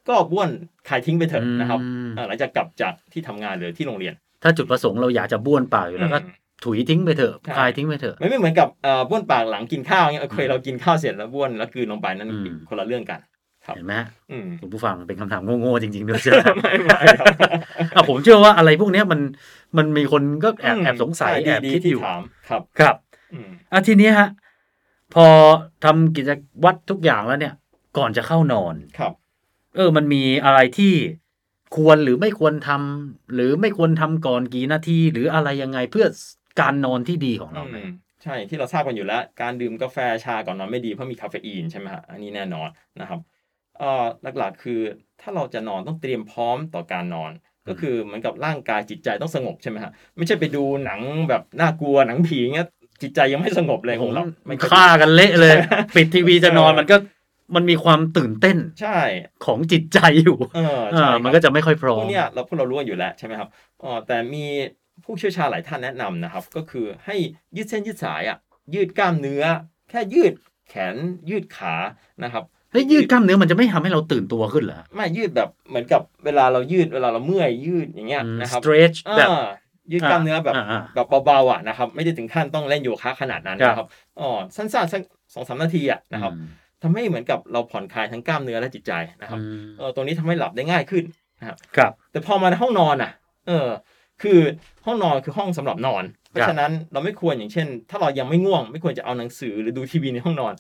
[0.10, 0.50] ก็บ้วน
[0.90, 13.20] คายทิ้งไปเถอะนะครับอืมเอ่อหลังจากกลับจากที่ทำงานหรือที่โรงเรียน ถ้าจุดประสงค์เราอยากจะบ้วนปากอยู่แล้วก็อืมถุยทิ้งไปเถอะใช่คายทิ้งไปเถอะมันไม่เหมือนกับเอ่อบ้วนปากหลังกินข้าวเงี้ยเคยเรากินข้าวเสร็จแล้วบ้วนแล้วกลืนลงไปนั่นอืมคนละเรื่องกัน
[13.66, 17.34] ครับเห็นไหมฮะอืมคุณผู้ฟังเป็นคำถามโง่ๆจริงๆด้วยใช่ไหมไม่ไม่ครับ
[17.96, 19.20] อะผมเชื่อว่าอะไรพวกเนี้ยมัน
[19.78, 22.96] มันมีคนก็แอบอืมแอบสงสัยใช่แอบดีคิดที่อยู่ถามครับครับ
[23.34, 24.28] อืมอะทีนี้ฮะ
[25.14, 25.26] พอ
[25.84, 26.30] ทำกิจ
[26.64, 27.54] วัตรทุกอย่างแล้วเนี่ย
[27.98, 29.14] ก่อนจะเข้านอนครับ
[29.78, 30.94] เออ มันมีอะไรที่
[31.76, 36.06] ควรหรือไม่ควรทำหรือไม่ควรทำก่อนกี่นาทีหรืออะไรยังไงเพื่อ
[36.62, 37.92] การนอนที่ดีของเราไหมอืม
[38.24, 42.70] ใช่ที่เราทราบกันอยู่แล้ว การดื่มกาแฟชาก่อนนอนไม่ดีเพราะมีคาเฟอีนใช่ไหมฮะอันนี้แน่นอน
[43.02, 43.20] นะครับ
[43.78, 44.06] เอ่อ
[44.38, 44.80] หลักๆคือ
[45.22, 47.32] ถ้าเราจะนอนต้องเตรียมพร้อมต่อการนอน
[47.68, 52.68] ก็คือเหมือนกับร่างกายจิตใจต้องสงบใช่ไหมฮะไม่ใช่ไปดูหนังแบบน่ากลัวหนังผีเงี้ย
[53.02, 55.56] จิตใจยังไม่สงบเลยคงหลับไม่ค่อยฆ่ากันเละเลย
[55.96, 56.96] ปิดทีวีจะนอนมันก็
[57.56, 59.00] มันมีความตื่นเต้นใช่
[59.46, 63.50] ของจิตใจอยู่เออเอใช่อครับมันก็จะไม่ค่อยพร้อพมวกเนี้ยเราพวกเรารู้กันอยู่แล้วใช่ไหมครับ
[63.84, 64.46] อ๋อแต่มี
[65.04, 67.16] ผู้เชี่ยวชาญหลายท่านแนะนำนะครับ ก็คือให้
[67.56, 68.38] ยืดเส้นยืดสายอะ
[68.74, 69.44] ยืดกล้ามเนื้อ
[69.90, 70.34] แค่ยืด
[70.70, 70.96] แขน
[71.30, 71.76] ยืดขา
[72.24, 79.48] นะครับเฮ้ยยืดกล้ามเนื้อมันจะไม่ทำให้เราตื่นตัวขึ้นเหรอไม่ยืดแบบเหมือนกับเวลาเรายืดเวลาเราเมื่อยยืดอย่างเงี้ยนะครับ stretch แบบอ่า
[79.92, 83.88] ยืดกล้ามเนื้อแบบอ่าแบบเบาๆอะนะครับ ไม่ได้ถึงขั้นต้องเล่นโยคะขนาดนั้นครับนะครับ
[84.20, 85.02] อ๋อสั้นๆสัก
[85.34, 86.48] สองสามนาทีอะนะครับอืม
[86.84, 91.04] ทำให้เหมือนกับเราผ่อนคลายทั้งกล้ามเนื้อและจิตใจนะครับอืมเออตรงนี้ทำให้หลับได้ง่ายขึ้น
[91.78, 93.12] ครับ แต่พอมาในห้องนอนอะ
[93.48, 93.68] เออ
[94.24, 94.40] คือ
[94.86, 100.54] ห้องนอนคือห้องสำหรับนอน เพราะฉะนั้นเราไม่ควรอย่างเช่น ถ้าเรายังไม่ง่วง ไม่ควรจะเอาหนังสือหรือดูทีวีในห้องนอน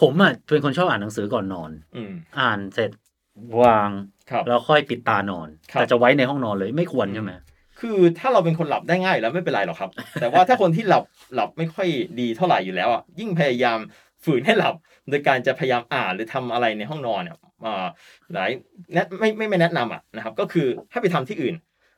[0.00, 2.90] ผมอะเป็นคนชอบอ่านหนังสือก่อนนอน อืมอ่านเสร็จ
[3.62, 3.90] วาง
[4.30, 7.38] ครับแล้วค่อยปิดตานอนครับแต่จะไว้ในห้องนอนเลยไม่ควรใช่ไหมค
[7.80, 11.04] คือถ้าเราเป็นคนหลับได้ง่ายอยู่แล้วไม่เป็นไรหรอกครับ แต่ว่าถ้าคนที่หลับ
[11.34, 11.88] หลับไม่ค่อย
[12.20, 13.78] ดีเท่าไหร่อยู่แล้วอะยิ่งพยายาม
[14.24, 14.74] ฝืนให้หลับ
[15.08, 17.86] โดยการจะพยายามอ่านหรือทำอะไรในห้องนอนเนี่ยอ่า
[18.32, 18.50] หลาย
[18.92, 21.54] แนะไม่ไม่ไม่แนะนำอะนะครับ ก็คือให้ไปทำที่อื่น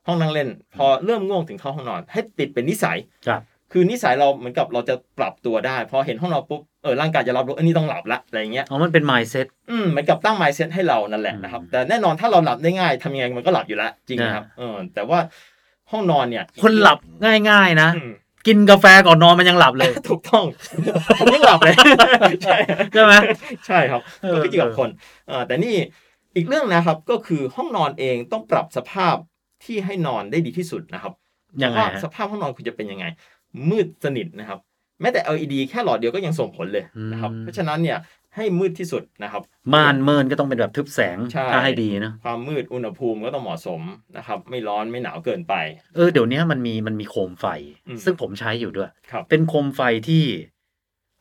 [0.07, 15.19] ห้องนั่งเล่น พอเริ่มง่วงถึงเข้าห้องนอน ให้ติดเป็นนิสัยครับคือนิสัยเราเหมือนกับเราจะปรับตัวได้พอเห็นห้องนอนปุ๊บเออร่างกายจะรับรู้เอันนี้ต้องหลับละอะไรอย่างเงี้ยอ๋อมันเป็น mindset อืมเหมือนกับตั้ง mindset ให้เรานั่นแหละนะครับอืมแต่แน่นอนถ้าเราหลับได้ง่ายทำยังไงมันก็หลับอยู่แล้วจริงนะครับเออแต่ว่า
[15.91, 16.99] ห้องนอนเนี่ย คนหลับ
[17.49, 18.11] ง่ายๆนะอืม
[18.47, 20.45] กินกาแฟก่อนนอนมันยังหลับเลย ถูกต้อง
[21.19, 21.75] ผมยังหลับเลย
[22.43, 22.57] ใช่
[22.93, 23.13] ใช่ไหม
[23.67, 24.89] ใช่ครับเออก็ขึ้นอยู่กับคน
[25.27, 25.75] เออแต่นี่
[26.35, 29.15] อีกเรื่องนะครับก็คือห้องนอนเองต้องปรับสภาพ
[29.63, 31.13] ที่ให้นอนได้ดีที่สุดนะครับ
[31.63, 33.05] ยังไงว่าฮะสภาพห้องนอนคุณจะเป็นยังไง
[33.69, 34.59] มืดสนิทนะครับ
[35.01, 37.97] แม้แต่ LED แค่หลอดเดียวก็ยังส่งผลเลยนะครับอืมเพราะฉะนั้นเนี่ย
[38.35, 39.41] ให้มืดที่สุดนะครับ
[39.73, 43.81] ม่านเมินก็ต้องเป็นแบบทึบแสงใช่ ถ้าให้ดีนะความมืดอุณหภูมิก็ต้องเหมาะสม
[44.17, 45.53] นะครับ ไม่ร้อนไม่หนาวเกินไป
[45.95, 47.45] เออเดี๋ยวนี้มันมีมันมีโคมไฟ
[47.87, 50.23] อืม ซึ่งผมใช้อยู่ด้วย ครับเป็นโคมไฟที่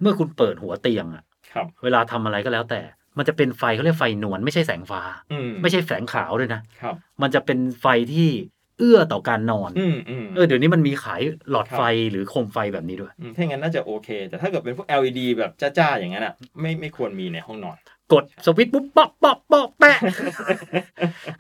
[0.01, 2.81] เมื่อคุณเปิดหัวเตียงอะครับ เวลาทำอะไรก็แล้วแต่
[3.19, 8.31] มันจะเป็นไฟเขาเรียกไฟนวลไม่ใช่แสงฟ้า อืมไม่ใช่แสงขาวด้วยนะ ครับ มันจะเป็นไฟที่
[8.79, 17.77] เอื้อต่อการนอนอืมอืมเออเดี๋ยวนี้มันมีขายหลอดครับไฟหรือโคมไฟแบบนี้ด้วยอืมถ้าอย่างนั้นน่าจะโอเค แต่ถ้าเกิดเป็นพวก LED แบบจ้าๆ อย่างนั้นอะไม่ไม่ควรมีในห้องนอน
[18.13, 19.99] กดสวิตช์ปุ๊บป๊อกป๊อกป๊อกแปะ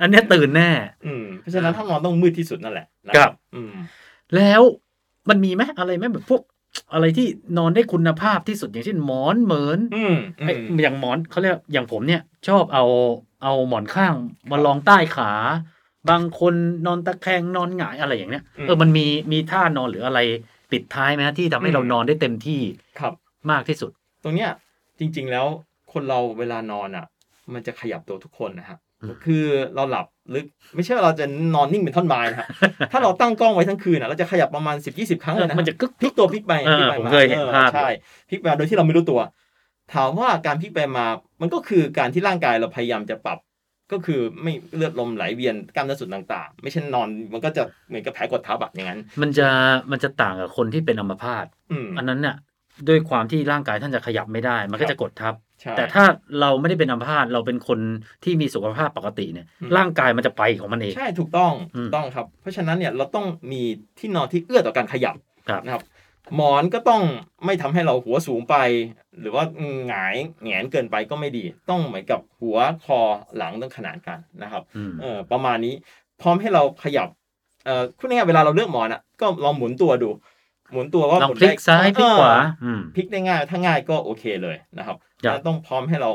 [0.01, 0.70] อันเนี้ยตื่นแน่
[1.07, 3.73] อืมเพราะฉะนั้นห้องนอนต้องมืดที่สุดนั่นแหละนะครับ อืม
[4.37, 4.62] แล้ว
[5.29, 6.42] มันมีไหมอะไรไหมแบบพวก
[6.92, 7.27] อะไรที่
[7.59, 12.85] นอนได้คุณภาพที่สุดอย่างเช่นหมอนเหมือนอืมอืไอ้มอย่างหมอนเขาเรียกอย่างผมเนี่ย ชอบเอา
[13.42, 14.14] เอาหมอนข้าง
[14.51, 15.31] มาลองใต้ขา
[16.11, 16.55] บางคน
[16.87, 20.21] นอนตะแคงนอนหงายอะไรอย่างเนี้ยเออมันมีมีท่านอนหรืออะไร
[20.73, 22.61] ปิดท้ายไหมฮะที่ทำให้เรานอนได้เต็มที่
[23.01, 23.12] ครับ
[23.51, 23.90] มากที่สุด
[24.23, 24.51] ตรงเนี้ย
[24.99, 25.47] จริง ๆ แล้ว
[25.93, 27.07] คนเราเวลานอนอะ
[27.55, 32.49] มันจะขยับตัวทุกคนนะฮะอืมคือเราหลับลึกไม่ใช่ว่าเราจะนอนนิ่งเป็นท่อนไม้นะฮะ
[32.93, 37.88] ถ้าเราตั้งกล้องไว้ทั้งคืนอะเราจะขยับประมาณ10 20ครั้งเลยนะฮมันจะกึกพลิกตัวพลิกไปเออพลิกไปผมมาเคยเห็นออภาพใช่
[38.31, 39.21] พลิกไปมาโดยที่เราไม่รู้ตัว
[39.95, 41.07] ถามว่าการพลิกไปมา
[41.40, 43.38] มันก็คือการที่ร่างกายเราพยายามจะปรับ
[43.92, 49.49] ก็คือไม่เลือดลมไหลเวียนกล้ามเนื้อส่วนต่าง ๆ ไม่ใช่นอนมันก็จะเหมือนกับแผลกดทับแบบอย่างนั้น มันจะ
[49.90, 52.37] มันจะต่างกับคนที่เป็นอัมพาตอืมอันนั้นเนี่ย
[52.88, 56.05] ด้วยความที่ร่างกายท่านจะขยับไม่ได้ มันก็จะกดทับใช่แต่ถ้า
[56.40, 57.79] เราไม่ได้เป็นอัมพาตเราเป็นคน
[58.25, 63.62] ที่มีสุขภาพปกติเนี่ยอืมร่างกายมันจะไปของมันเองใช่ถูกต้องอืมถูกต้องครับ เพราะฉะนั้นเนี่ยเราต้องมี
[63.99, 65.14] ที่นอนที่เอื้อต่อการขยับ
[65.49, 65.83] ครับนะครับ
[66.37, 67.02] หมอนก็ต้อง
[67.44, 68.56] ไม่ทำให้เราหัวสูงไป
[69.20, 69.44] หรือว่า
[69.88, 73.00] หงายแหงนเกินไปก็ไม่ดี ต้องเหมือนกับหัวคอ
[73.37, 75.74] หลังต้องขนานกันนะครับอืมเออประมาณนี้
[76.20, 77.08] พร้อมให้เราขยับ
[77.64, 80.10] เอ่อคุณง่ายๆเวลาเราเลือกหมอนอะก็ลองหมุนตัวดู
[80.72, 86.10] หมุนตัวว่าลองหมุนพลิกซ้ายพลิกขวาเอออืมพลิกได้ง่ายถ้าง่ายก็โอเคเลยนะครับครับแล้วต้องพร้อมให้เรา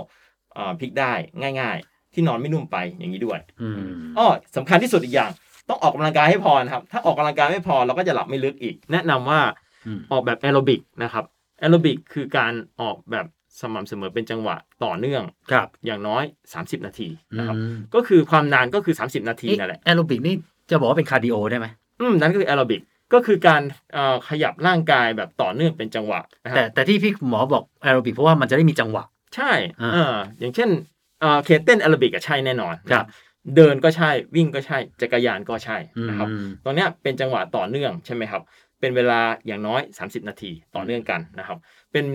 [0.57, 1.13] อ่าพลิกได้
[1.61, 3.77] ง่าย ๆ ที่นอนไม่นุ่มไปอย่างนี้ด้วยอืม
[4.17, 5.31] อ้อสำคัญที่สุดอีกอย่าง
[5.69, 9.41] ต้องออกกำลังกายให้พอนะครับ ถ้าออกกำลังกายไม่พอเราก็จะหลับไม่ลึกอีก แนะนำว่า
[9.87, 11.25] อืมออกแบบแอโรบิกนะครับ
[11.59, 13.25] แอโรบิกคือการออกแบบ
[13.61, 16.23] สม่ำเสมอเป็นจังหวะต่อเนื่องครับอย่างน้อย
[16.55, 20.35] 30 นาทีนะครับอืมก็คือความนานก็คือ 30 นาทีเอ๊ะนั่นแหละแอโรบิกนี่
[20.69, 21.67] จะบอกว่าเป็นคาร์ดิโอได้ไหม
[21.99, 22.81] อืมนั่นก็คือแอโรบิก
[23.13, 23.61] ก็คือการ
[23.93, 29.03] เอ่อขยับร่างกายแบบต่อเนื่องเป็นจังหวะนะคแต่รับแต่ที่พี่หมอบอกแอโรบิกเพราะว่ามันจะได้มีจังหวะ
[29.35, 30.69] ใช่อ่าเอออย่างเช่น
[31.21, 33.05] เอ่อเคเต้นแอโรบิกอะใช่แน่นอนครับ
[33.55, 35.77] เดินก็ใช่วิ่งก็ใช่จักรยานก็ใช่
[36.09, 38.41] นะครับอืมตรงเนี้ยเป็นจังหวะต่อเนื่องใช่ไหมครับ
[38.79, 41.57] เป็นเวลาอย่างน้อย 30 นาทีต่อเนื่องกันนะครับ
[41.91, 42.05] เป็น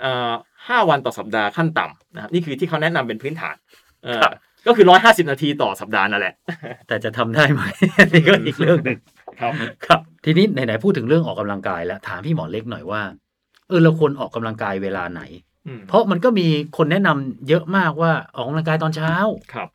[0.00, 0.32] เอ่อ
[0.68, 3.56] ห้าวันต่อสัปดาห์ขั้นต่ำนะครับนี่คือที่เขาแนะนำเป็นพื้นฐาน
[4.04, 4.32] เออครับ
[4.66, 6.34] ก็คือ150นาทีต่อสัปดาห์นั่นแหละ
[6.88, 7.62] แต่จะทำได้ไหม
[7.98, 8.98] อันนี้ก็อีกเรื่องหนึ่ง
[9.40, 9.52] ครับ
[9.86, 13.02] ครับ ทีนี้ไหนๆพูดถึงเรื่องออกกำลังกายแล้วถามพี่หมอเล็กหน่อยว่า
[13.68, 15.22] เออเราควรออกกำลังกายเวลาไหน
[15.66, 19.14] อืมเพราะมันก็มีคนแนะนำเยอะมากว่าออกกำลังกายตอนเช้า
[19.54, 19.68] ครับ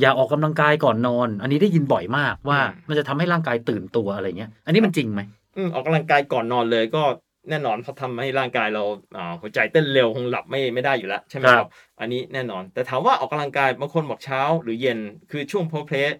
[0.00, 5.20] อย่าออกกำลังกายก่อนนอน อันนี้ได้ยินบ่อยมากว่าอืมมันจะทำให้ร่างกายตื่นตัวอะไรเงี้ย อันนี้มันจริงไหม
[5.56, 7.02] อืมออกกำลังกายก่อนนอนเลยก็
[7.50, 8.82] แน่นอนเพราะทำให้ร่างกายเรา
[9.16, 14.98] อ่าหัวใจเต้นเร็วคงหลับไม่ไม่ได้อยู่แล้วใช่ไหมคครัรับบอันนี้แน่นอน แต่ถามว่าออกกำลังกายบางคนบอกเช้าหรือเย็น
[15.30, 16.12] คือช่วงโพเพลส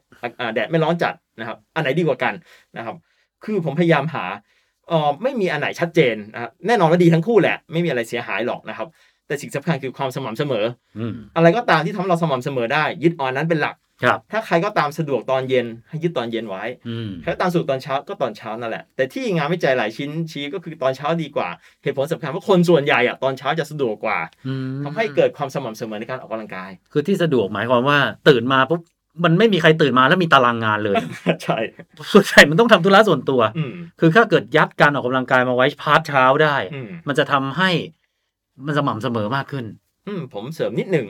[0.55, 2.35] แดดไม่ร้อนจัดนะครับอันไหนดีกว่ากัน
[2.77, 2.96] นะครับ
[3.44, 4.25] คือผมพยายามหา
[4.88, 8.88] เอ่อไม่มีอันไหนชัดเจนนะครับแน่นอนว่าดีทั้งคู่แหละ ไม่มีอะไรเสียหายหรอกนะครับ
[9.27, 10.64] แต่สิ่งสำคัญคือความสม่ำเสมอ
[10.99, 21.48] อืมอะไรก็ตามที่ทำให้เราสม่ำเสมอได้ ยึดเอ่อนนั้นเป็นหลัก ครับถ้าใครก็ตามสะดวกตอนเย็นให้ยึดตอนเย็นไว้อืมใครก็ตามสะดวกตอนเช้าก็ตอนเช้านั่นแหละ แต่ที่งานวิจัยหลายชิ้นชี้ก็คือตอนเช้าดีกว่า
[21.82, 28.80] เหตุผลสำคัญเพราะคนส่วนใหญ่อะตอนเช้าจะสะดวกกว่าอืมทำให้เกิดความสม่ำเสมอในการออกกำลังกาย คือที่สะดวกหมายความว่าตื่นมาปุ๊บ
[29.24, 30.96] มันไม่มีใครตื่นมาแล้วมีตารางงานเลย
[31.44, 31.59] ใช่
[32.12, 37.70] ส่วนใหญ่มันต้องทำธุระส่วนตัวอืมคือถ้าเกิดยัดการออกกำลังกายมาไว้พาร์ทเช้าได้อืมมันจะทำให้
[38.66, 39.64] มันสม่ำเสมอมากขึ้น
[40.06, 41.06] อืมผมเสริมนิดหนึ่ง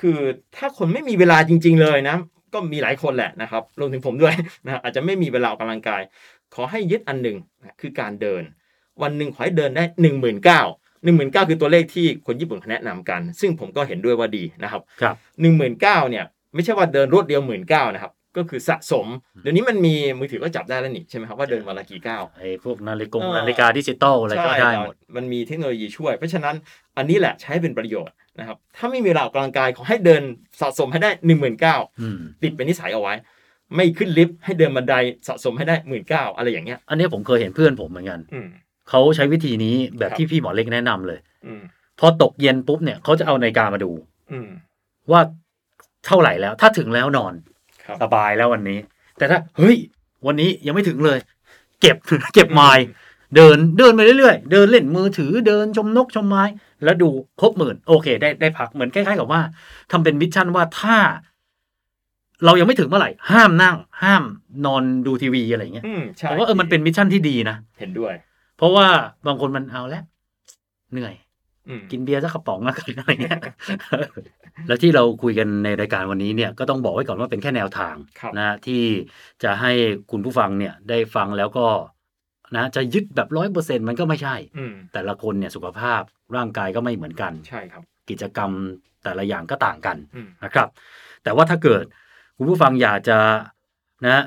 [0.00, 0.18] คือ
[0.56, 2.16] ถ้าคนไม่มีเวลาจริง ๆ เลยนะ
[2.54, 4.34] ก็มีหลายคนแหละนะครับรวมถึงผมด้วย
[4.64, 6.02] นะอาจจะไม่มีเวลาออกกำลังกาย
[6.54, 8.42] ขอให้ยึดอันหนึ่งนะคือการเดิน
[9.02, 10.62] วันหนึ่งขอให้เดินได้หนึ่งหมื่นเก้า
[11.04, 19.06] หนึ่งหมื่นเก้าคือตัวเลขที่คนญี่ปุ่นเขาแนะนำกัน ซึ่งผมก็เห็นด้วยว่าดีนะครับครับหนึ่งหมื่นเก้าเนี่ยไม่ใช่ว่าเดินรวดเดียวหมื่นเก้านะครับก็คือสะสม
[19.42, 26.54] เดี๋ยวนี้มันมีมือถือก็จับได้แล้วนี่ใช่ไหมครับว่าเดินวันละกี่ก้าวไอ้พวกนาฬิกาเออนาฬิกาดิจิตอลอะไรก็ได้หมดมันมีเทคโนโลยีช่วย เพราะฉะนั้น
[26.96, 30.22] อันนี้แหละใช้เป็นประโยชน์ นะครับถ้าไม่มีเวลาออกกำลังกายขอให้เดิน
[30.60, 33.14] สะสมให้ได้หนึ่งหมื่นเก้าอืมติดเป็นนิสัยเอาไว้
[33.74, 34.94] ไม่ขึ้นลิฟต์ให้เดินบันได
[35.28, 38.48] สะสมให้ได้หมื่นเก้าอะไรอย่างเงี้ยอันนี้ผมเคยเห็นเพื่อนผมเหมือนกันอืม
[38.88, 41.62] เขาใช้วิธีนี้แบบครับที่พี่หมอเล็กแนะนำเลยอืม
[42.00, 43.90] พอตกเย็นปุ๊บเนี่ยเขาจะเอานาฬิกามาดู
[44.32, 44.48] อืม
[45.10, 45.20] ว่า
[46.06, 47.32] เท่าไหร่แล้ว ถ้าถึงแล้วนอน
[47.84, 48.78] ครับสบายแล้ววันนี้
[49.18, 49.76] แต่ถ้าเฮ้ย
[50.26, 51.18] วันนี้ยังไม่ถึงเลย
[51.80, 51.96] เก็บ
[52.34, 52.84] เก็บไมล์
[53.36, 56.42] เดินเดินไปเรื่อยๆ เดินเล่นมือถือเดินชมนกชมไม้
[56.84, 57.08] แล้วดู
[57.40, 59.40] ครบหมื่นโอเค ได้ได้พักเหมือนคล้ายๆกับว่า
[59.90, 60.96] ทำเป็น mission ว่าถ้า
[62.44, 64.22] เรายังไม่ถึงเมื่อไหร่ ห้ามนั่ง ห้าม
[64.66, 68.14] นอนดูทีวีอะไรอย่างเงี้ยอืมใช่ผมว่าเออมันเป็น mission ที่ดีนะเห็นด้วย
[68.56, 68.86] เพราะว่า
[69.26, 70.04] บางคนมันเอาแล้ว
[70.92, 71.14] เหนื่อย
[71.68, 73.40] อืมกินเบียร์สักกระป๋องแล้วกันอะไรเงี้ย
[74.68, 78.82] แล้วที่เราคุยกันในรายการวันนี้เนี่ยก็ต้องบอกไว้ก่อนว่าเป็นแค่แนวทางครับนะที่
[79.42, 79.72] จะให้
[80.10, 81.66] คุณผู้ฟังเนี่ยได้ฟังแล้วก็
[82.56, 86.02] นะจะยึดแบบร้อยเปอร์เซ็นต์มันก็ไม่ใช่อืมแต่ละคนเนี่ยสุขภาพ
[86.36, 88.50] ร่างกายก็ไม่เหมือนกันใช่ครับ กิจกรรม
[89.04, 90.68] แต่ละอย่างก็ต่างกันอืมนะครับ
[91.22, 91.84] แต่ว่าถ้าเกิด
[92.36, 93.18] คุณผู้ฟังอยากจะ
[94.06, 94.24] นะ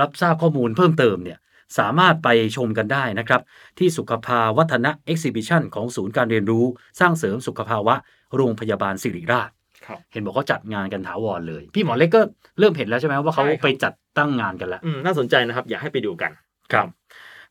[0.00, 1.38] รับทราบข้อมูลเพิ่มเติมเนี่ย
[1.78, 3.40] สามารถไปชมกันได้นะครับ
[3.78, 6.64] ที่สุขภาวัฒนะเอ็กซิบิชันของศูนย์การเรียนรู้
[7.00, 7.94] สร้างเสริมสุขภาวะ
[8.36, 9.50] โรงพยาบาลสิริราช
[9.86, 12.20] ครับเห็นบอกเขาจัดงานกันถาวรเลย พี่หมอเล็กก็
[12.58, 16.30] เริ่มเห็นแล้วใช่ไหมว่าเขาใช่ครับไปจัดตั้งงานกันแล้วอืมน่าสนใจนะครับ อยากให้ไปดูกัน
[16.72, 16.88] ครับ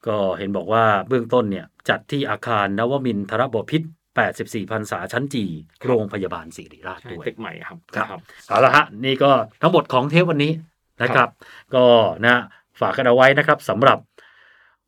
[0.07, 3.81] ก็เห็นบอกว่าเบื้องต้นเนี่ยจัดที่อาคารนวมินทรบพิษ
[4.27, 5.45] 84พรรษาชั้นจี
[5.85, 9.31] โรงพยาบาลศิริราชใช่ด้วยตึกใหม่ครับครับเอาละฮะนี่ก็
[9.61, 10.51] ทั้งหมดของเทปวันนี้
[11.01, 11.29] นะครับ
[11.75, 11.83] ก็
[12.25, 12.35] นะ
[12.79, 13.97] ฝากกันเอาไว้นะครับสำหรับ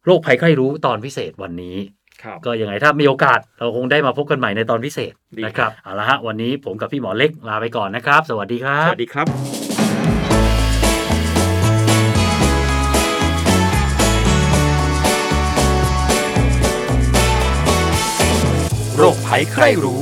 [0.05, 1.77] โรคภัยไข้รู้ตอนพิเศษวันนี้
[2.23, 9.70] ครับก็ยังไงถ้ามีโอกาสเราคงได้มาพบกันใหม่ในตอนพิเศษดีนะคครัรับบเอาละฮะวันนี้ผมกับพี่หมอเล็กลาไปก่อนนะครับ สวัสดีครัสบวัสดีครับ
[19.33, 20.01] ใครใครรู้